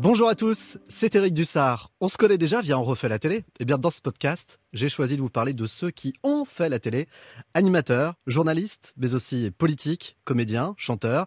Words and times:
Bonjour 0.00 0.28
à 0.28 0.36
tous, 0.36 0.78
c'est 0.86 1.16
Eric 1.16 1.34
Dussard. 1.34 1.90
On 2.00 2.06
se 2.06 2.16
connaît 2.16 2.38
déjà 2.38 2.60
via 2.60 2.78
On 2.78 2.84
refait 2.84 3.08
la 3.08 3.18
télé. 3.18 3.42
Eh 3.58 3.64
bien, 3.64 3.78
dans 3.78 3.90
ce 3.90 4.00
podcast, 4.00 4.60
j'ai 4.72 4.88
choisi 4.88 5.16
de 5.16 5.20
vous 5.20 5.28
parler 5.28 5.54
de 5.54 5.66
ceux 5.66 5.90
qui 5.90 6.12
ont 6.22 6.44
fait 6.44 6.68
la 6.68 6.78
télé. 6.78 7.08
Animateurs, 7.52 8.14
journalistes, 8.28 8.94
mais 8.96 9.14
aussi 9.14 9.50
politiques, 9.50 10.16
comédiens, 10.22 10.76
chanteurs. 10.78 11.26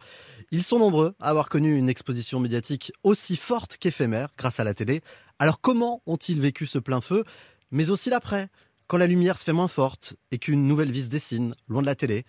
Ils 0.52 0.64
sont 0.64 0.80
nombreux 0.80 1.16
à 1.20 1.32
avoir 1.32 1.50
connu 1.50 1.78
une 1.78 1.90
exposition 1.90 2.40
médiatique 2.40 2.94
aussi 3.04 3.36
forte 3.36 3.76
qu'éphémère 3.76 4.30
grâce 4.38 4.62
à 4.62 4.64
la 4.64 4.74
télé. 4.74 5.02
Alors 5.38 5.60
comment 5.60 6.02
ont-ils 6.06 6.40
vécu 6.40 6.66
ce 6.66 6.80
plein 6.80 7.02
feu, 7.02 7.26
mais 7.72 7.90
aussi 7.90 8.10
l'après, 8.10 8.48
quand 8.88 8.96
la 8.96 9.08
lumière 9.08 9.38
se 9.38 9.44
fait 9.44 9.52
moins 9.52 9.68
forte 9.68 10.16
et 10.32 10.40
qu'une 10.40 10.66
nouvelle 10.66 10.92
vie 10.92 11.04
se 11.04 11.10
dessine, 11.10 11.56
loin 11.68 11.82
de 11.82 11.88
la 11.88 11.96
télé? 11.96 12.24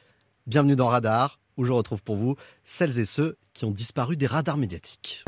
Bienvenue 0.49 0.75
dans 0.75 0.89
Radar, 0.89 1.39
où 1.57 1.65
je 1.65 1.71
retrouve 1.71 2.03
pour 2.03 2.17
vous 2.17 2.35
celles 2.65 2.99
et 2.99 3.05
ceux 3.05 3.37
qui 3.55 3.65
ont 3.65 3.71
disparu 3.71 4.17
des 4.17 4.27
radars 4.27 4.57
médiatiques. 4.57 5.25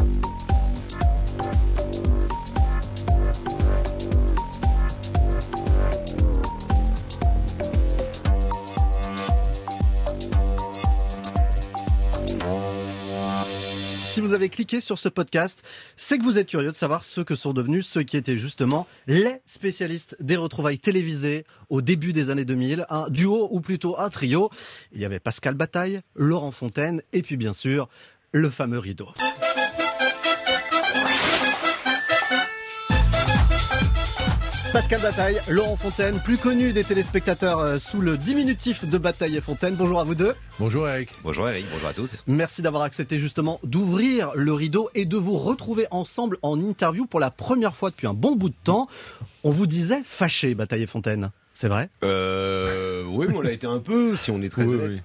Si 14.14 14.20
vous 14.20 14.32
avez 14.32 14.48
cliqué 14.48 14.80
sur 14.80 15.00
ce 15.00 15.08
podcast, 15.08 15.64
c'est 15.96 16.18
que 16.18 16.22
vous 16.22 16.38
êtes 16.38 16.46
curieux 16.46 16.70
de 16.70 16.76
savoir 16.76 17.02
ce 17.02 17.20
que 17.20 17.34
sont 17.34 17.52
devenus 17.52 17.84
ceux 17.84 18.04
qui 18.04 18.16
étaient 18.16 18.38
justement 18.38 18.86
les 19.08 19.40
spécialistes 19.44 20.16
des 20.20 20.36
retrouvailles 20.36 20.78
télévisées 20.78 21.44
au 21.68 21.82
début 21.82 22.12
des 22.12 22.30
années 22.30 22.44
2000, 22.44 22.86
un 22.90 23.10
duo 23.10 23.48
ou 23.50 23.60
plutôt 23.60 23.98
un 23.98 24.10
trio. 24.10 24.50
Il 24.92 25.00
y 25.00 25.04
avait 25.04 25.18
Pascal 25.18 25.54
Bataille, 25.54 26.00
Laurent 26.14 26.52
Fontaine 26.52 27.02
et 27.12 27.22
puis 27.22 27.36
bien 27.36 27.54
sûr 27.54 27.88
le 28.30 28.50
fameux 28.50 28.78
rideau. 28.78 29.08
Pascal 34.74 35.00
Bataille, 35.02 35.40
Laurent 35.48 35.76
Fontaine, 35.76 36.18
plus 36.18 36.36
connu 36.36 36.72
des 36.72 36.82
téléspectateurs 36.82 37.60
euh, 37.60 37.78
sous 37.78 38.00
le 38.00 38.18
diminutif 38.18 38.84
de 38.84 38.98
Bataille 38.98 39.36
et 39.36 39.40
Fontaine. 39.40 39.76
Bonjour 39.76 40.00
à 40.00 40.04
vous 40.04 40.16
deux. 40.16 40.34
Bonjour 40.58 40.88
Eric. 40.88 41.10
Bonjour 41.22 41.48
Eric, 41.48 41.64
bonjour 41.72 41.88
à 41.88 41.92
tous. 41.94 42.24
Merci 42.26 42.60
d'avoir 42.60 42.82
accepté 42.82 43.20
justement 43.20 43.60
d'ouvrir 43.62 44.32
le 44.34 44.52
rideau 44.52 44.90
et 44.96 45.04
de 45.04 45.16
vous 45.16 45.36
retrouver 45.38 45.86
ensemble 45.92 46.38
en 46.42 46.60
interview 46.60 47.06
pour 47.06 47.20
la 47.20 47.30
première 47.30 47.76
fois 47.76 47.90
depuis 47.90 48.08
un 48.08 48.14
bon 48.14 48.34
bout 48.34 48.48
de 48.48 48.54
temps. 48.64 48.88
On 49.44 49.52
vous 49.52 49.68
disait 49.68 50.02
fâché, 50.04 50.56
Bataille 50.56 50.82
et 50.82 50.88
Fontaine. 50.88 51.30
C'est 51.54 51.68
vrai? 51.68 51.88
Euh, 52.02 53.04
Oui, 53.06 53.26
mais 53.28 53.36
on 53.36 53.42
l'a 53.42 53.52
été 53.52 53.68
un 53.68 53.78
peu, 53.78 54.16
si 54.16 54.32
on 54.32 54.42
est 54.42 54.48
très 54.48 54.64
honnête. 54.64 55.04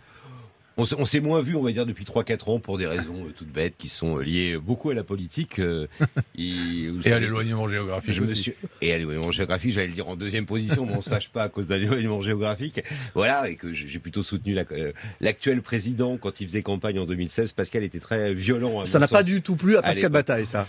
On, 0.80 1.06
s'est 1.06 1.20
moins 1.20 1.42
vu, 1.42 1.58
on 1.58 1.62
va 1.62 1.74
dire, 1.74 1.86
depuis 1.86 2.06
3-4 2.06 2.52
ans 2.52 2.60
pour 2.60 2.78
des 2.78 2.86
raisons 2.86 3.26
euh, 3.26 3.34
toutes 3.36 3.52
bêtes 3.52 3.74
qui 3.78 3.90
sont 3.90 4.18
liées 4.18 4.58
beaucoup 4.58 4.90
à 4.90 4.94
la 4.94 5.04
politique. 5.04 5.60
Euh, 5.60 5.88
et, 6.38 6.90
à 7.06 7.20
l'éloignement 7.20 7.68
géographique 7.68 8.22
aussi. 8.22 8.54
et 8.82 8.94
à 8.94 8.98
l'éloignement 8.98 9.32
géographique, 9.32 9.74
j'allais 9.74 9.88
le 9.88 9.94
dire 9.94 10.08
en 10.08 10.16
deuxième 10.16 10.46
position, 10.46 10.86
mais 10.86 10.94
on 10.96 11.02
se 11.02 11.10
fâche 11.10 11.30
pas 11.30 11.44
à 11.44 11.50
cause 11.50 11.68
d'un 11.68 11.76
éloignement 11.76 12.22
géographique. 12.22 12.82
Voilà, 13.14 13.50
et 13.50 13.56
que 13.56 13.74
j'ai 13.74 14.00
plutôt 14.00 14.24
soutenu 14.24 14.58
euh, 14.72 14.94
l'actuel 15.20 15.62
président 15.62 16.18
quand 16.18 16.40
il 16.40 16.48
faisait 16.48 16.62
campagne 16.62 16.98
en 16.98 17.06
2016. 17.06 17.52
Pascal 17.52 17.84
était 17.84 18.00
très 18.00 18.34
violent. 18.34 18.86
ça 18.86 19.00
n'a 19.00 19.10
pas 19.10 19.24
du 19.24 19.42
tout 19.42 19.58
plu 19.58 19.76
à 19.76 19.82
Pascal 19.82 20.12
Bataille, 20.12 20.46
ça. 20.46 20.66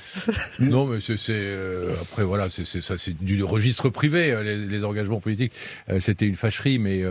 non, 0.59 0.87
mais 0.87 0.99
c'est 1.01 1.57
après 2.03 2.25
voilà, 2.25 2.51
c'est 2.51 2.65
ça, 2.65 2.99
c'est 2.99 3.17
du 3.23 3.45
registre 3.45 3.89
privé 3.91 4.37
les, 4.43 4.85
engagements 4.85 5.21
politiques. 5.21 5.53
C'était 5.99 6.27
une 6.27 6.35
fâcherie, 6.35 6.79
mais 6.79 7.05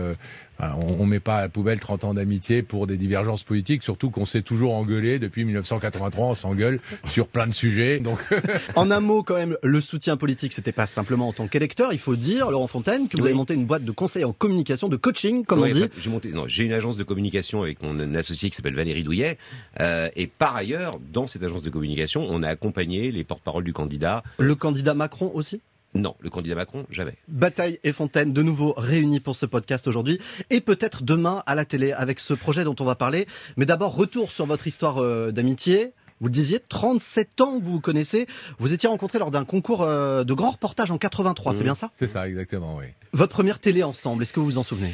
on, 0.78 1.04
ne 1.04 1.10
met 1.10 1.20
pas 1.20 1.36
à 1.36 1.40
la 1.42 1.48
poubelle 1.48 1.80
30 1.80 2.04
ans 2.04 2.14
d'amitié 2.14 2.62
pour 2.62 2.86
des 2.86 2.96
divergences 2.96 3.42
politiques, 3.42 3.82
surtout 3.82 4.10
qu'on 4.10 4.26
s'est 4.26 4.42
toujours 4.42 4.74
engueulé 4.74 5.18
depuis 5.18 5.44
1983, 5.44 6.26
on 6.26 6.34
s'engueule 6.34 6.80
sur 7.04 7.26
plein 7.26 7.46
de 7.46 7.54
sujets. 7.54 7.98
Donc, 7.98 8.18
en 8.76 8.90
un 8.90 9.00
mot, 9.00 9.22
quand 9.22 9.34
même, 9.34 9.56
le 9.62 9.80
soutien 9.80 10.16
politique, 10.16 10.52
c'était 10.52 10.72
pas 10.72 10.86
simplement 10.86 11.28
en 11.28 11.32
tant 11.32 11.48
qu'électeur. 11.48 11.92
Il 11.92 11.98
faut 11.98 12.16
dire, 12.16 12.50
Laurent 12.50 12.66
Fontaine, 12.66 13.08
que 13.08 13.16
vous 13.16 13.26
avez 13.26 13.34
monté 13.34 13.54
une 13.54 13.66
boîte 13.66 13.84
de 13.84 13.92
conseil 13.92 14.24
en 14.24 14.32
communication, 14.32 14.88
de 14.88 14.96
coaching, 14.96 15.44
comme 15.44 15.62
on 15.62 15.66
dit. 15.66 15.84
J'ai 15.98 16.10
monté, 16.10 16.32
non, 16.32 16.46
j'ai 16.46 16.64
une 16.64 16.72
agence 16.72 16.96
de 16.96 17.04
communication 17.04 17.62
avec 17.62 17.82
mon 17.82 18.14
associé 18.14 18.50
qui 18.50 18.56
s'appelle 18.56 18.74
Valérie 18.74 19.02
Douillet, 19.02 19.38
euh, 19.80 20.08
et 20.16 20.26
par 20.26 20.56
ailleurs, 20.56 20.98
dans 21.12 21.26
cette 21.26 21.42
agence 21.42 21.62
de 21.62 21.70
communication, 21.70 22.26
on 22.28 22.42
a 22.42 22.48
accompagné 22.48 23.10
les 23.10 23.24
porte-parole 23.24 23.64
du 23.64 23.72
candidat. 23.72 24.22
Le 24.38 24.54
candidat 24.54 24.94
Macron 24.94 25.30
aussi? 25.34 25.60
Non, 25.94 26.14
le 26.20 26.30
candidat 26.30 26.54
Macron, 26.54 26.86
jamais. 26.90 27.14
Bataille 27.26 27.80
et 27.82 27.92
Fontaine, 27.92 28.32
de 28.32 28.42
nouveau 28.42 28.74
réunis 28.76 29.18
pour 29.18 29.36
ce 29.36 29.44
podcast 29.44 29.88
aujourd'hui, 29.88 30.20
et 30.48 30.60
peut-être 30.60 31.02
demain 31.02 31.42
à 31.46 31.54
la 31.56 31.64
télé 31.64 31.92
avec 31.92 32.20
ce 32.20 32.32
projet 32.32 32.62
dont 32.62 32.76
on 32.78 32.84
va 32.84 32.94
parler. 32.94 33.26
Mais 33.56 33.66
d'abord, 33.66 33.96
retour 33.96 34.30
sur 34.30 34.46
votre 34.46 34.66
histoire 34.68 35.02
euh, 35.02 35.32
d'amitié. 35.32 35.92
Vous 36.20 36.26
le 36.26 36.32
disiez, 36.32 36.60
37 36.60 37.40
ans 37.40 37.58
vous 37.58 37.72
vous 37.72 37.80
connaissez. 37.80 38.26
Vous 38.58 38.72
étiez 38.72 38.88
rencontrés 38.88 39.18
lors 39.18 39.30
d'un 39.30 39.44
concours 39.44 39.82
euh, 39.82 40.22
de 40.22 40.34
grand 40.34 40.50
reportage 40.50 40.90
en 40.90 40.98
83, 40.98 41.54
c'est 41.54 41.64
bien 41.64 41.74
ça? 41.74 41.90
C'est 41.96 42.06
ça, 42.06 42.28
exactement, 42.28 42.76
oui. 42.76 42.84
Votre 43.12 43.32
première 43.32 43.58
télé 43.58 43.82
ensemble, 43.82 44.22
est-ce 44.22 44.32
que 44.32 44.38
vous 44.38 44.46
vous 44.46 44.58
en 44.58 44.62
souvenez? 44.62 44.92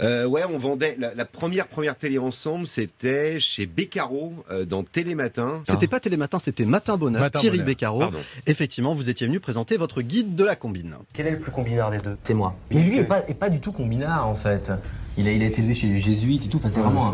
Euh, 0.00 0.26
ouais, 0.26 0.42
on 0.48 0.58
vendait 0.58 0.96
la, 0.98 1.24
première 1.24 1.66
première 1.66 1.96
télé 1.96 2.18
ensemble, 2.18 2.66
c'était 2.66 3.40
chez 3.40 3.66
Beccaro 3.66 4.32
euh, 4.50 4.64
dans 4.64 4.82
Télématin. 4.82 5.62
C'était 5.68 5.88
pas 5.88 6.00
Télématin, 6.00 6.38
c'était 6.38 6.64
Matin 6.64 6.96
Bonheur. 6.96 7.30
Thierry 7.30 7.60
Beccaro. 7.60 8.04
Effectivement, 8.46 8.94
vous 8.94 9.08
étiez 9.08 9.26
venu 9.26 9.40
présenter 9.40 9.76
votre 9.76 10.02
guide 10.02 10.34
de 10.34 10.44
la 10.44 10.56
combine. 10.56 10.96
Quel 11.12 11.26
est 11.26 11.32
le 11.32 11.40
plus 11.40 11.52
combinard 11.52 11.90
des 11.90 11.98
deux? 11.98 12.16
C'est 12.24 12.34
moi. 12.34 12.54
Mais 12.70 12.82
lui 12.82 12.98
est 12.98 13.04
pas, 13.04 13.26
est 13.28 13.34
pas 13.34 13.50
du 13.50 13.60
tout 13.60 13.72
combinard 13.72 14.26
en 14.26 14.34
fait. 14.34 14.70
Il 15.16 15.26
a, 15.26 15.32
il 15.32 15.42
a 15.42 15.46
été 15.46 15.60
élevé 15.60 15.74
chez 15.74 15.88
les 15.88 15.98
jésuites 15.98 16.46
et 16.46 16.48
tout. 16.48 16.58
Enfin, 16.58 16.70
c'est 16.72 16.80
vraiment. 16.80 17.12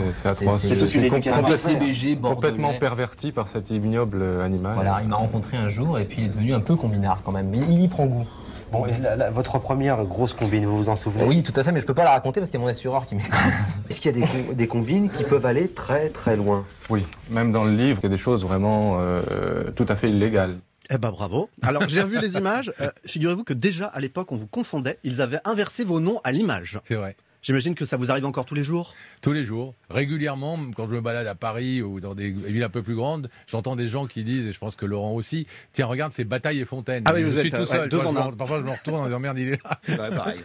C'est 0.59 2.21
complètement 2.21 2.75
perverti 2.75 3.33
par 3.33 3.49
cet 3.49 3.71
ignoble 3.71 4.23
animal. 4.43 4.75
Voilà, 4.75 5.01
il 5.03 5.09
m'a 5.09 5.17
rencontré 5.17 5.57
un 5.57 5.69
jour 5.69 5.99
et 5.99 6.05
puis 6.05 6.19
il 6.21 6.25
est 6.27 6.29
devenu 6.29 6.53
un 6.53 6.61
peu 6.61 6.77
combinard 6.77 7.23
quand 7.23 7.33
même. 7.33 7.49
Mais 7.49 7.59
il 7.59 7.83
y 7.83 7.89
prend 7.89 8.07
goût. 8.07 8.27
Bon, 8.75 8.87
votre 9.33 9.61
première 9.61 10.05
grosse 10.05 10.33
combine, 10.33 10.67
vous 10.67 10.77
vous 10.77 10.89
en 10.89 10.97
souvenez 10.97 11.25
Oui, 11.25 11.43
tout 11.45 11.53
à 11.55 11.63
fait, 11.63 11.71
mais 11.71 11.81
je 11.81 11.87
peux 11.87 11.95
pas 11.95 12.03
la 12.03 12.11
raconter 12.11 12.41
parce 12.41 12.51
qu'il 12.51 12.59
y 12.59 12.63
a 12.63 12.65
mon 12.67 12.71
assureur 12.71 13.07
qui 13.07 13.15
m'écoute. 13.15 13.33
Est-ce 13.89 14.01
qu'il 14.01 14.19
y 14.19 14.23
a 14.25 14.55
des, 14.55 14.67
combines 14.67 15.11
qui 15.11 15.23
peuvent 15.23 15.47
aller 15.47 15.69
très 15.69 16.11
très 16.11 16.35
loin? 16.35 16.65
Oui, 16.91 17.07
même 17.31 17.53
dans 17.53 17.65
le 17.65 17.71
livre, 17.71 18.01
il 18.03 18.05
y 18.05 18.13
a 18.13 18.17
des 18.17 18.19
choses 18.19 18.43
vraiment 18.43 18.99
euh, 18.99 19.71
tout 19.77 19.87
à 19.89 19.95
fait 19.95 20.11
illégales. 20.11 20.59
Eh 20.91 20.99
ben 20.99 21.11
bravo. 21.11 21.49
Alors 21.63 21.89
j'ai 21.89 22.03
revu 22.03 22.19
les 22.19 22.37
images. 22.37 22.73
Euh, 22.81 22.91
figurez-vous 23.07 23.45
que 23.45 23.55
déjà 23.55 23.87
à 23.87 24.01
l'époque 24.01 24.33
on 24.33 24.37
vous 24.37 24.47
confondait. 24.47 24.99
Ils 25.03 25.23
avaient 25.23 25.41
inversé 25.45 25.85
vos 25.85 26.01
noms 26.01 26.21
à 26.25 26.33
l'image. 26.33 26.81
C'est 26.85 26.97
vrai. 26.97 27.17
J'imagine 27.45 27.75
que 27.75 27.85
ça 27.85 27.99
vous 27.99 28.11
arrive 28.11 28.25
encore 28.25 28.47
tous 28.47 28.55
les 28.55 28.65
jours 28.65 28.95
Tous 29.21 29.33
les 29.33 29.45
jours. 29.45 29.75
Régulièrement, 29.91 30.59
quand 30.75 30.87
je 30.87 30.93
me 30.93 31.03
balade 31.03 31.27
à 31.27 31.35
Paris 31.35 31.83
ou 31.83 32.01
dans 32.01 32.15
des 32.15 32.31
villes 32.31 32.63
un 32.63 32.71
peu 32.71 32.83
plus 32.83 32.95
grandes, 32.95 33.29
j'entends 33.47 33.77
des 33.77 33.87
gens 33.87 34.07
qui 34.07 34.25
disent, 34.25 34.47
et 34.47 34.53
je 34.55 34.59
pense 34.59 34.77
que 34.77 34.87
Laurent 34.87 35.13
aussi, 35.13 35.47
tiens, 35.75 35.85
regarde, 35.85 36.11
c'est 36.11 36.25
Bataille 36.25 36.61
et 36.61 36.65
Fontaine. 36.65 37.05
Ah 37.07 37.13
oui, 37.13 37.23
je 37.31 37.39
suis 37.41 37.51
tout 37.51 37.67
seul. 37.67 37.91
parfois, 38.39 38.61
je 38.61 38.65
me 38.65 38.71
retourne 38.71 39.03
en 39.03 39.05
disant, 39.05 39.21
merde, 39.21 39.39
il 39.39 39.49
est 39.51 39.61
là. 39.63 40.11
pareil, 40.11 40.41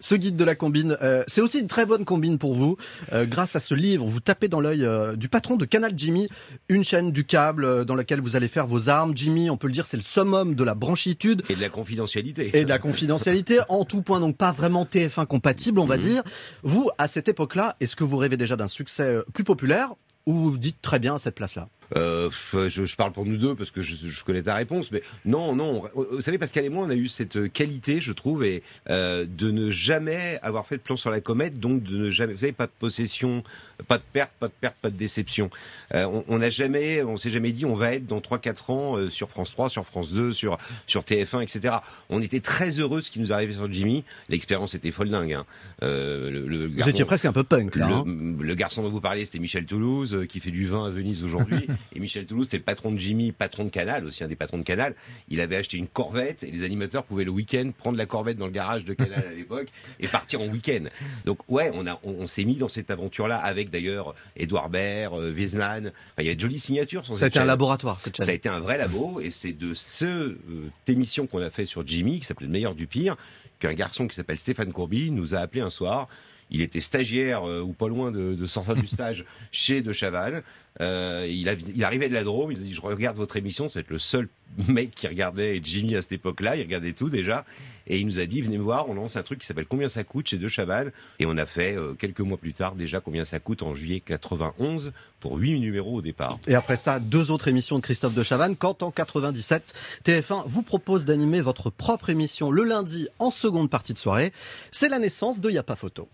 Ce 0.00 0.16
guide 0.16 0.34
de 0.34 0.42
la 0.42 0.56
combine, 0.56 0.98
euh, 1.00 1.22
c'est 1.28 1.40
aussi 1.40 1.60
une 1.60 1.68
très 1.68 1.86
bonne 1.86 2.04
combine 2.04 2.38
pour 2.38 2.56
vous. 2.56 2.76
Euh, 3.12 3.24
grâce 3.24 3.54
à 3.54 3.60
ce 3.60 3.76
livre, 3.76 4.04
vous 4.04 4.18
tapez 4.18 4.48
dans 4.48 4.60
l'œil 4.60 4.84
euh, 4.84 5.14
du 5.14 5.28
patron 5.28 5.54
de 5.54 5.64
Canal 5.64 5.92
Jimmy, 5.96 6.28
une 6.68 6.82
chaîne 6.82 7.12
du 7.12 7.24
câble 7.24 7.84
dans 7.84 7.94
laquelle 7.94 8.20
vous 8.20 8.34
allez 8.34 8.48
faire 8.48 8.66
vos 8.66 8.88
armes. 8.88 9.16
Jimmy, 9.16 9.48
on 9.48 9.56
peut 9.56 9.68
le 9.68 9.72
dire, 9.72 9.86
c'est 9.86 9.96
le 9.96 10.02
summum 10.02 10.56
de 10.56 10.64
la 10.64 10.74
branchitude. 10.74 11.44
Et 11.48 11.54
de 11.54 11.60
la 11.60 11.68
confidentialité. 11.68 12.50
Et 12.52 12.64
de 12.64 12.68
la 12.68 12.80
confidentialité. 12.80 13.60
en 13.68 13.84
tout 13.84 14.02
point, 14.02 14.18
donc 14.18 14.36
pas 14.36 14.50
vraiment 14.50 14.84
TF1 14.84 15.35
compatible, 15.36 15.78
on 15.80 15.86
va 15.86 15.96
mhm. 15.96 16.02
dire. 16.02 16.22
Vous, 16.62 16.90
à 16.96 17.08
cette 17.08 17.28
époque-là, 17.28 17.76
est-ce 17.80 17.94
que 17.94 18.04
vous 18.04 18.16
rêvez 18.16 18.36
déjà 18.36 18.56
d'un 18.56 18.68
succès 18.68 19.02
euh, 19.02 19.22
plus 19.34 19.44
populaire 19.44 19.94
ou 20.24 20.32
vous 20.32 20.56
dites 20.56 20.80
très 20.80 20.98
bien 20.98 21.16
à 21.16 21.18
cette 21.18 21.34
place-là? 21.34 21.68
Euh, 21.94 22.30
je, 22.52 22.84
je, 22.84 22.96
parle 22.96 23.12
pour 23.12 23.24
nous 23.24 23.36
deux 23.36 23.54
parce 23.54 23.70
que 23.70 23.82
je, 23.82 23.94
je, 23.94 24.24
connais 24.24 24.42
ta 24.42 24.54
réponse, 24.54 24.90
mais 24.90 25.02
non, 25.24 25.54
non. 25.54 25.84
Vous 25.94 26.20
savez, 26.20 26.38
Pascal 26.38 26.64
et 26.64 26.68
moi, 26.68 26.84
on 26.86 26.90
a 26.90 26.94
eu 26.94 27.08
cette 27.08 27.52
qualité, 27.52 28.00
je 28.00 28.12
trouve, 28.12 28.44
et 28.44 28.62
euh, 28.90 29.26
de 29.28 29.50
ne 29.50 29.70
jamais 29.70 30.38
avoir 30.42 30.66
fait 30.66 30.76
de 30.76 30.82
plan 30.82 30.96
sur 30.96 31.10
la 31.10 31.20
comète, 31.20 31.60
donc 31.60 31.82
de 31.82 31.96
ne 31.96 32.10
jamais. 32.10 32.32
Vous 32.32 32.40
savez, 32.40 32.52
pas 32.52 32.66
de 32.66 32.72
possession, 32.78 33.44
pas 33.86 33.98
de 33.98 34.02
perte, 34.12 34.32
pas 34.40 34.48
de 34.48 34.52
perte, 34.60 34.76
pas 34.80 34.90
de 34.90 34.96
déception. 34.96 35.50
Euh, 35.94 36.22
on 36.28 36.38
n'a 36.38 36.50
jamais, 36.50 37.02
on 37.02 37.16
s'est 37.16 37.30
jamais 37.30 37.52
dit, 37.52 37.64
on 37.64 37.76
va 37.76 37.94
être 37.94 38.06
dans 38.06 38.20
3-4 38.20 38.72
ans 38.72 38.96
euh, 38.96 39.10
sur 39.10 39.28
France 39.30 39.50
3, 39.52 39.70
sur 39.70 39.84
France 39.84 40.12
2, 40.12 40.32
sur 40.32 40.58
sur 40.86 41.02
TF1, 41.02 41.42
etc. 41.42 41.76
On 42.08 42.22
était 42.22 42.40
très 42.40 42.70
heureux 42.80 43.00
de 43.00 43.04
ce 43.04 43.10
qui 43.10 43.20
nous 43.20 43.32
arrivait 43.32 43.54
sur 43.54 43.72
Jimmy. 43.72 44.04
L'expérience 44.28 44.74
était 44.74 44.90
folle 44.90 45.10
dingue. 45.10 45.34
Hein. 45.34 45.46
Euh, 45.82 46.30
le, 46.30 46.46
le 46.46 46.68
vous 46.68 46.88
étiez 46.88 47.04
presque 47.04 47.26
un 47.26 47.32
peu 47.32 47.44
punk 47.44 47.76
là. 47.76 47.88
Le, 47.88 47.94
hein. 47.94 48.04
le 48.40 48.54
garçon 48.54 48.82
dont 48.82 48.90
vous 48.90 49.00
parliez, 49.00 49.24
c'était 49.26 49.38
Michel 49.38 49.66
Toulouse, 49.66 50.14
euh, 50.14 50.26
qui 50.26 50.40
fait 50.40 50.50
du 50.50 50.66
vin 50.66 50.86
à 50.86 50.90
Venise 50.90 51.22
aujourd'hui. 51.24 51.66
Et 51.94 52.00
Michel 52.00 52.26
Toulouse, 52.26 52.48
c'est 52.50 52.56
le 52.56 52.62
patron 52.62 52.90
de 52.90 52.98
Jimmy, 52.98 53.32
patron 53.32 53.64
de 53.64 53.70
Canal, 53.70 54.04
aussi 54.06 54.24
un 54.24 54.28
des 54.28 54.36
patrons 54.36 54.58
de 54.58 54.62
Canal. 54.62 54.94
Il 55.28 55.40
avait 55.40 55.56
acheté 55.56 55.76
une 55.76 55.88
Corvette 55.88 56.42
et 56.42 56.50
les 56.50 56.64
animateurs 56.64 57.04
pouvaient 57.04 57.24
le 57.24 57.30
week-end 57.30 57.70
prendre 57.76 57.96
la 57.96 58.06
Corvette 58.06 58.38
dans 58.38 58.46
le 58.46 58.52
garage 58.52 58.84
de 58.84 58.94
Canal 58.94 59.24
à 59.26 59.32
l'époque 59.32 59.68
et 60.00 60.08
partir 60.08 60.40
en 60.40 60.46
week-end. 60.46 60.84
Donc 61.24 61.38
ouais, 61.48 61.70
on 61.74 61.86
a, 61.86 61.98
on, 62.04 62.26
s'est 62.26 62.44
mis 62.44 62.56
dans 62.56 62.68
cette 62.68 62.90
aventure-là 62.90 63.38
avec 63.38 63.70
d'ailleurs 63.70 64.14
Edouard 64.36 64.68
Baird, 64.68 65.14
euh, 65.14 65.32
Wiesmann. 65.32 65.86
Enfin, 65.88 66.22
il 66.22 66.26
y 66.26 66.30
a 66.30 66.34
de 66.34 66.40
jolies 66.40 66.58
signatures 66.58 67.04
sur 67.04 67.16
Ça 67.16 67.26
a 67.26 67.28
été 67.28 67.38
un 67.38 67.44
laboratoire, 67.44 68.00
cette 68.00 68.16
chaîne. 68.16 68.26
Ça 68.26 68.32
a 68.32 68.34
été 68.34 68.48
un 68.48 68.60
vrai 68.60 68.78
labo 68.78 69.20
et 69.20 69.30
c'est 69.30 69.52
de 69.52 69.74
cette 69.74 70.08
euh, 70.08 70.70
émission 70.86 71.26
qu'on 71.26 71.42
a 71.42 71.50
fait 71.50 71.66
sur 71.66 71.86
Jimmy, 71.86 72.20
qui 72.20 72.26
s'appelait 72.26 72.46
Le 72.46 72.52
meilleur 72.52 72.74
du 72.74 72.86
pire, 72.86 73.16
qu'un 73.58 73.74
garçon 73.74 74.06
qui 74.06 74.16
s'appelle 74.16 74.38
Stéphane 74.38 74.72
Courby 74.72 75.10
nous 75.10 75.34
a 75.34 75.38
appelé 75.38 75.60
un 75.62 75.70
soir 75.70 76.08
il 76.50 76.62
était 76.62 76.80
stagiaire 76.80 77.48
euh, 77.48 77.60
ou 77.60 77.72
pas 77.72 77.88
loin 77.88 78.10
de, 78.10 78.34
de 78.34 78.46
sortir 78.46 78.74
du 78.74 78.86
stage 78.86 79.24
chez 79.52 79.82
De 79.82 79.92
Chavannes. 79.92 80.42
Euh, 80.80 81.26
il, 81.28 81.48
a- 81.48 81.86
arrivait 81.86 82.08
de 82.08 82.14
la 82.14 82.24
Drôme, 82.24 82.52
il 82.52 82.58
a 82.58 82.60
dit 82.60 82.72
je 82.74 82.80
regarde 82.80 83.16
votre 83.16 83.36
émission, 83.36 83.68
c'est 83.68 83.88
le 83.88 83.98
seul 83.98 84.28
mec 84.68 84.90
qui 84.94 85.06
regardait 85.08 85.60
Jimmy 85.62 85.96
à 85.96 86.02
cette 86.02 86.12
époque-là, 86.12 86.56
il 86.56 86.62
regardait 86.62 86.92
tout 86.92 87.08
déjà, 87.08 87.44
et 87.86 87.98
il 87.98 88.06
nous 88.06 88.18
a 88.18 88.26
dit 88.26 88.42
venez 88.42 88.58
me 88.58 88.62
voir, 88.62 88.88
on 88.88 88.94
lance 88.94 89.16
un 89.16 89.22
truc 89.22 89.38
qui 89.40 89.46
s'appelle 89.46 89.66
Combien 89.66 89.88
ça 89.88 90.04
coûte 90.04 90.28
chez 90.28 90.36
De 90.36 90.48
Chavannes, 90.48 90.92
et 91.18 91.24
on 91.26 91.36
a 91.38 91.46
fait 91.46 91.76
euh, 91.76 91.94
quelques 91.94 92.20
mois 92.20 92.36
plus 92.36 92.52
tard 92.52 92.74
déjà 92.74 93.00
Combien 93.00 93.24
ça 93.24 93.40
coûte 93.40 93.62
en 93.62 93.74
juillet 93.74 94.00
91 94.00 94.92
pour 95.20 95.36
huit 95.38 95.58
numéros 95.58 95.96
au 95.96 96.02
départ. 96.02 96.38
Et 96.46 96.54
après 96.54 96.76
ça, 96.76 97.00
deux 97.00 97.30
autres 97.30 97.48
émissions 97.48 97.76
de 97.76 97.82
Christophe 97.82 98.14
de 98.14 98.22
Chavannes, 98.22 98.54
quand 98.54 98.82
en 98.82 98.90
97, 98.90 99.74
TF1 100.04 100.44
vous 100.46 100.62
propose 100.62 101.06
d'animer 101.06 101.40
votre 101.40 101.70
propre 101.70 102.10
émission 102.10 102.50
le 102.50 102.64
lundi 102.64 103.08
en 103.18 103.30
seconde 103.30 103.70
partie 103.70 103.94
de 103.94 103.98
soirée. 103.98 104.32
C'est 104.72 104.90
la 104.90 104.98
naissance 104.98 105.40
de 105.40 105.50
Y 105.50 105.56
a 105.58 105.62
pas 105.62 105.74
photo. 105.76 106.08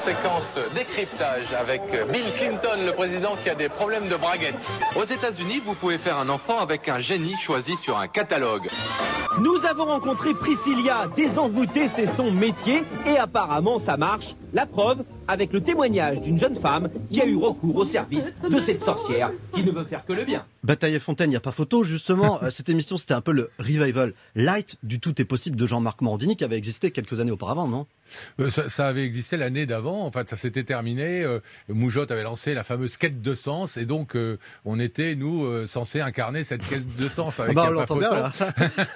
Séquence 0.00 0.56
décryptage 0.74 1.52
avec 1.52 1.82
Bill 2.10 2.24
Clinton, 2.38 2.78
le 2.86 2.92
président 2.92 3.36
qui 3.42 3.50
a 3.50 3.54
des 3.54 3.68
problèmes 3.68 4.08
de 4.08 4.16
braguette. 4.16 4.70
Aux 4.96 5.04
États-Unis, 5.04 5.60
vous 5.62 5.74
pouvez 5.74 5.98
faire 5.98 6.18
un 6.18 6.30
enfant 6.30 6.58
avec 6.58 6.88
un 6.88 7.00
génie 7.00 7.36
choisi 7.36 7.76
sur 7.76 7.98
un 7.98 8.08
catalogue. 8.08 8.68
Nous 9.40 9.66
avons 9.66 9.84
rencontré 9.84 10.32
Priscilla, 10.32 11.06
désenvoûtée, 11.14 11.90
c'est 11.94 12.06
son 12.06 12.30
métier, 12.30 12.82
et 13.06 13.18
apparemment 13.18 13.78
ça 13.78 13.98
marche. 13.98 14.34
La 14.52 14.66
preuve, 14.66 15.04
avec 15.28 15.52
le 15.52 15.60
témoignage 15.60 16.20
d'une 16.22 16.38
jeune 16.38 16.56
femme 16.56 16.88
qui 17.10 17.20
a 17.20 17.26
eu 17.26 17.36
recours 17.36 17.76
au 17.76 17.84
service 17.84 18.32
de 18.48 18.60
cette 18.60 18.82
sorcière 18.82 19.30
qui 19.54 19.62
ne 19.62 19.70
veut 19.70 19.84
faire 19.84 20.04
que 20.04 20.12
le 20.12 20.24
bien. 20.24 20.44
Bataille 20.64 20.94
et 20.94 20.98
Fontaine, 21.00 21.28
il 21.28 21.34
n'y 21.34 21.36
a 21.36 21.40
pas 21.40 21.52
photo, 21.52 21.84
justement. 21.84 22.42
Euh, 22.42 22.50
Cette 22.50 22.68
émission, 22.68 22.96
c'était 22.98 23.14
un 23.14 23.20
peu 23.20 23.32
le 23.32 23.50
revival 23.58 24.12
light 24.34 24.76
du 24.82 24.98
Tout 25.00 25.20
est 25.20 25.24
possible 25.24 25.56
de 25.56 25.66
Jean-Marc 25.66 26.00
Morandini 26.02 26.36
qui 26.36 26.44
avait 26.44 26.58
existé 26.58 26.90
quelques 26.90 27.20
années 27.20 27.30
auparavant, 27.30 27.68
non? 27.68 27.86
Euh, 28.40 28.50
ça, 28.50 28.68
ça 28.68 28.88
avait 28.88 29.04
existé 29.04 29.36
l'année 29.36 29.66
d'avant. 29.66 30.04
En 30.04 30.10
fait, 30.10 30.28
ça 30.28 30.36
s'était 30.36 30.64
terminé. 30.64 31.22
Euh, 31.22 31.38
Moujotte 31.68 32.10
avait 32.10 32.24
lancé 32.24 32.52
la 32.54 32.64
fameuse 32.64 32.96
quête 32.96 33.22
de 33.22 33.34
sens, 33.34 33.76
et 33.76 33.86
donc 33.86 34.16
euh, 34.16 34.38
on 34.64 34.80
était 34.80 35.14
nous 35.14 35.66
censés 35.68 36.00
incarner 36.00 36.42
cette 36.44 36.66
quête 36.68 36.96
de 36.96 37.08
sens 37.08 37.38
avec 37.40 37.54
Bah, 37.54 37.62
on 37.62 37.66
pas 37.68 37.72
l'entend 37.72 37.94
photo. 37.94 38.10
bien, 38.10 38.20
là. 38.20 38.32